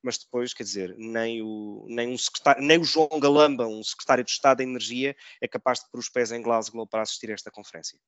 [0.02, 2.16] mas depois, quer dizer, nem o, nem um
[2.60, 6.08] nem o João Galamba, um secretário de Estado da Energia, é capaz de pôr os
[6.08, 7.98] pés em Glasgow para assistir a esta conferência.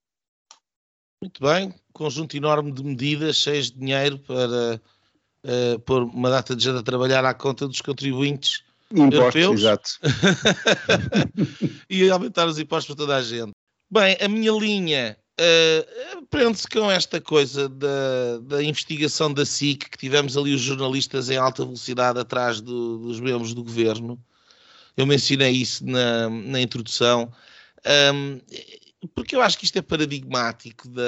[1.22, 4.80] Muito bem, conjunto enorme de medidas, cheias de dinheiro para
[5.44, 9.90] uh, pôr uma data de gente a trabalhar à conta dos contribuintes impostos, europeus exato.
[11.88, 13.52] e aumentar os impostos para toda a gente.
[13.90, 19.98] Bem, a minha linha uh, prende-se com esta coisa da, da investigação da SIC, que
[19.98, 24.18] tivemos ali os jornalistas em alta velocidade atrás do, dos membros do governo.
[24.96, 27.32] Eu mencionei isso na, na introdução.
[28.14, 28.40] Um,
[29.08, 31.02] porque eu acho que isto é paradigmático da,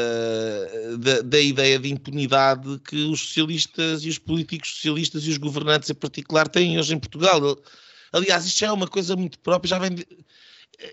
[0.99, 5.91] da, da, ideia de impunidade que os socialistas e os políticos socialistas e os governantes
[5.91, 7.41] em particular têm hoje em Portugal.
[8.13, 10.07] Aliás, isto já é uma coisa muito própria, já vem de,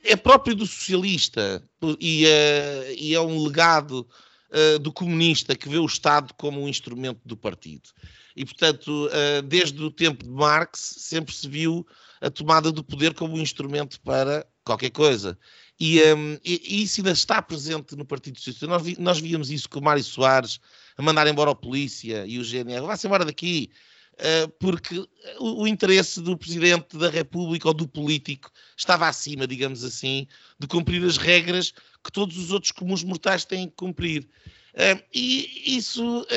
[0.04, 1.64] é próprio do socialista
[2.00, 4.08] e, uh, e é um legado
[4.52, 7.90] uh, do comunista que vê o Estado como um instrumento do partido.
[8.36, 11.86] E, portanto, uh, desde o tempo de Marx, sempre se viu
[12.22, 15.38] a tomada do poder como um instrumento para qualquer coisa.
[15.80, 18.68] E, um, e, e, isso ainda está presente no Partido Socialista.
[18.68, 20.60] Nós, vi, nós víamos isso com o Mário Soares
[20.98, 22.86] a mandar embora a polícia e o GNR.
[22.86, 23.70] Vá-se embora daqui.
[24.16, 25.00] Uh, porque
[25.40, 30.28] o, o, interesse do Presidente da República ou do político estava acima, digamos assim,
[30.60, 31.72] de cumprir as regras
[32.04, 34.28] que todos os outros comuns mortais têm que cumprir.
[34.74, 36.28] Uh, e isso, uh,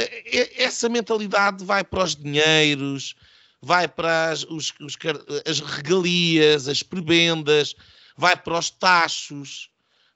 [0.56, 3.16] essa mentalidade vai para os dinheiros,
[3.60, 4.96] vai para as, os, os,
[5.44, 7.74] as regalias, as prebendas,
[8.16, 9.70] vai para os tachos,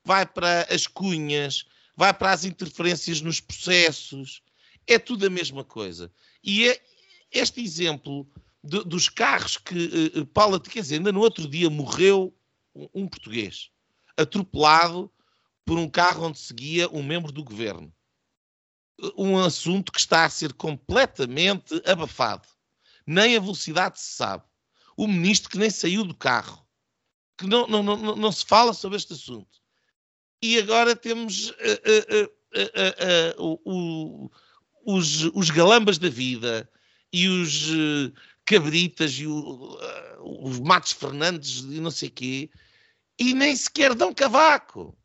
[0.04, 1.64] vai para as cunhas,
[1.96, 4.42] vai para as interferências nos processos.
[4.86, 6.12] É tudo a mesma coisa.
[6.42, 6.80] E é
[7.32, 8.28] este exemplo
[8.62, 12.36] de, dos carros que uh, Paula, quer dizer, ainda no outro dia morreu
[12.74, 13.70] um, um português
[14.16, 15.12] atropelado
[15.64, 17.92] por um carro onde seguia um membro do governo.
[19.16, 22.48] Um assunto que está a ser completamente abafado.
[23.06, 24.44] Nem a velocidade se sabe.
[24.96, 26.65] O ministro que nem saiu do carro.
[27.38, 29.60] Que não, não, não, não se fala sobre este assunto.
[30.42, 31.54] E agora temos uh,
[33.38, 34.30] uh,
[34.84, 36.68] os, os galambas da vida
[37.12, 37.70] e os
[38.44, 39.78] cabritas e o,
[40.42, 42.50] os Matos Fernandes e não sei quê,
[43.18, 44.96] e nem sequer dão cavaco.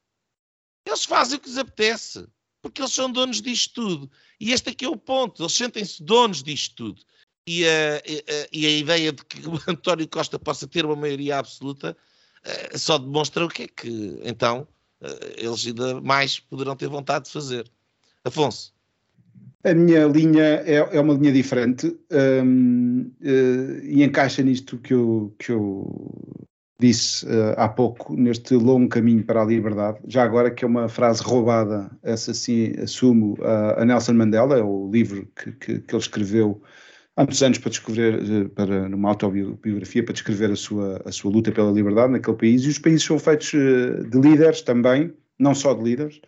[0.86, 2.28] Eles fazem o que lhes apetece,
[2.62, 4.12] porque eles são donos disto tudo.
[4.40, 7.02] E este aqui é o ponto, eles sentem-se donos disto tudo.
[7.48, 11.40] E a, a, e a ideia de que o António Costa possa ter uma maioria
[11.40, 12.11] absoluta uh,
[12.76, 14.68] só demonstra o que é que, então,
[15.02, 15.08] uh,
[15.38, 17.70] eles ainda mais poderão ter vontade de fazer.
[18.24, 18.74] Afonso.
[19.64, 24.94] A minha linha é, é uma linha diferente um, uh, eh, e encaixa nisto que
[24.94, 25.88] eu, que eu
[26.80, 30.00] disse uh, há pouco, neste longo caminho para a liberdade.
[30.08, 34.64] Já agora que é uma frase roubada, essa sim assumo, uh, a Nelson Mandela, é
[34.64, 36.60] o livro que, que, que ele escreveu
[37.16, 41.52] há muitos anos para descrever, para, numa autobiografia, para descrever a sua, a sua luta
[41.52, 42.64] pela liberdade naquele país.
[42.64, 46.22] E os países são feitos de líderes também, não só de líderes.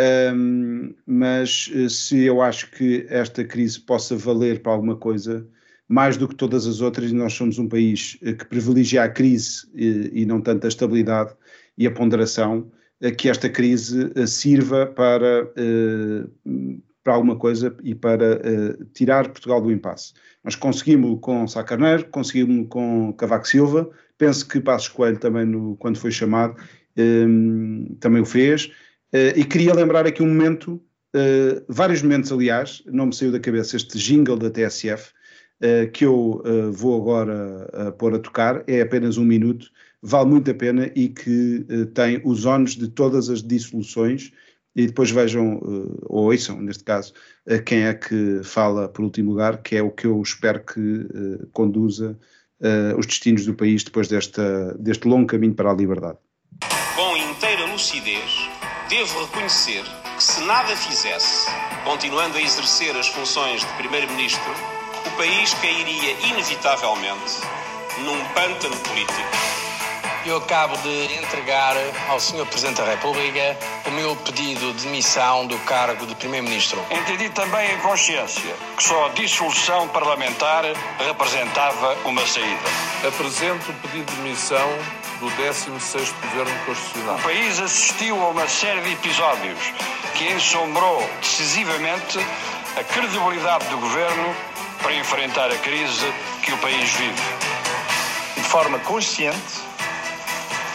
[0.00, 5.46] Um, mas eh, se eu acho que esta crise possa valer para alguma coisa,
[5.88, 9.68] mais do que todas as outras, nós somos um país eh, que privilegia a crise
[9.72, 11.34] e, eh, e não tanto a estabilidade
[11.78, 12.70] e a ponderação,
[13.18, 15.52] que esta crise sirva para,
[17.04, 18.40] para alguma coisa e para
[18.94, 20.14] tirar Portugal do impasse.
[20.42, 25.76] Nós conseguimos com Sá Carneiro, conseguimos com Cavaco Silva, penso que Passos Coelho também, no,
[25.76, 26.56] quando foi chamado,
[28.00, 28.70] também o fez,
[29.14, 30.82] Uh, e queria lembrar aqui um momento,
[31.14, 35.12] uh, vários momentos, aliás, não me saiu da cabeça este jingle da TSF,
[35.62, 39.70] uh, que eu vou agora pôr a tocar, é apenas um minuto,
[40.02, 41.64] vale muito a pena e que
[41.94, 44.32] tem os ónus de todas as dissoluções.
[44.76, 45.60] E depois vejam,
[46.06, 47.12] ou ouçam, neste caso,
[47.64, 51.06] quem é que fala por último lugar, que é o que eu espero que
[51.52, 52.18] conduza
[52.98, 56.18] os destinos do país depois desta, deste longo caminho para a liberdade.
[56.96, 58.48] Com inteira lucidez
[58.88, 59.82] devo reconhecer
[60.16, 61.48] que se nada fizesse,
[61.84, 64.52] continuando a exercer as funções de Primeiro-Ministro,
[65.06, 67.40] o país cairia inevitavelmente
[68.04, 69.63] num pântano político.
[70.26, 71.76] Eu acabo de entregar
[72.08, 72.46] ao Sr.
[72.46, 76.82] Presidente da República o meu pedido de demissão do cargo de Primeiro-Ministro.
[76.90, 80.64] Entendi também em consciência que só a dissolução parlamentar
[80.98, 82.62] representava uma saída.
[83.06, 84.66] Apresento o pedido de demissão
[85.20, 87.16] do 16º Governo Constitucional.
[87.16, 89.58] O país assistiu a uma série de episódios
[90.14, 92.18] que ensombrou decisivamente
[92.78, 94.34] a credibilidade do Governo
[94.80, 96.10] para enfrentar a crise
[96.42, 97.22] que o país vive.
[98.36, 99.64] De forma consciente,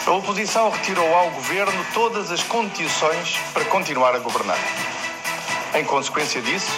[0.06, 4.58] a oposição retirou ao Governo todas as condições para continuar a governar.
[5.74, 6.72] Em consequência disso,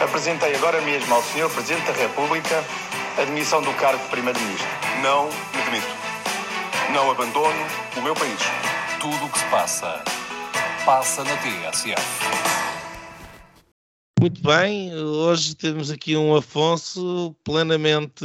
[0.00, 1.50] apresentei agora mesmo ao Sr.
[1.50, 2.64] Presidente da República
[3.18, 4.68] a demissão do cargo de Primeiro-Ministro.
[5.02, 6.04] Não me demito
[6.92, 7.66] não abandono
[7.96, 8.40] o meu país.
[9.00, 10.02] Tudo o que se passa,
[10.84, 12.00] passa na TSF.
[14.20, 18.24] Muito bem, hoje temos aqui um Afonso plenamente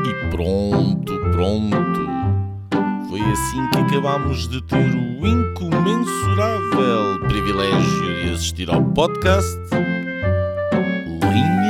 [0.05, 2.01] E pronto, pronto.
[3.09, 9.59] Foi assim que acabámos de ter o incomensurável privilégio de assistir ao podcast
[11.23, 11.70] Linhas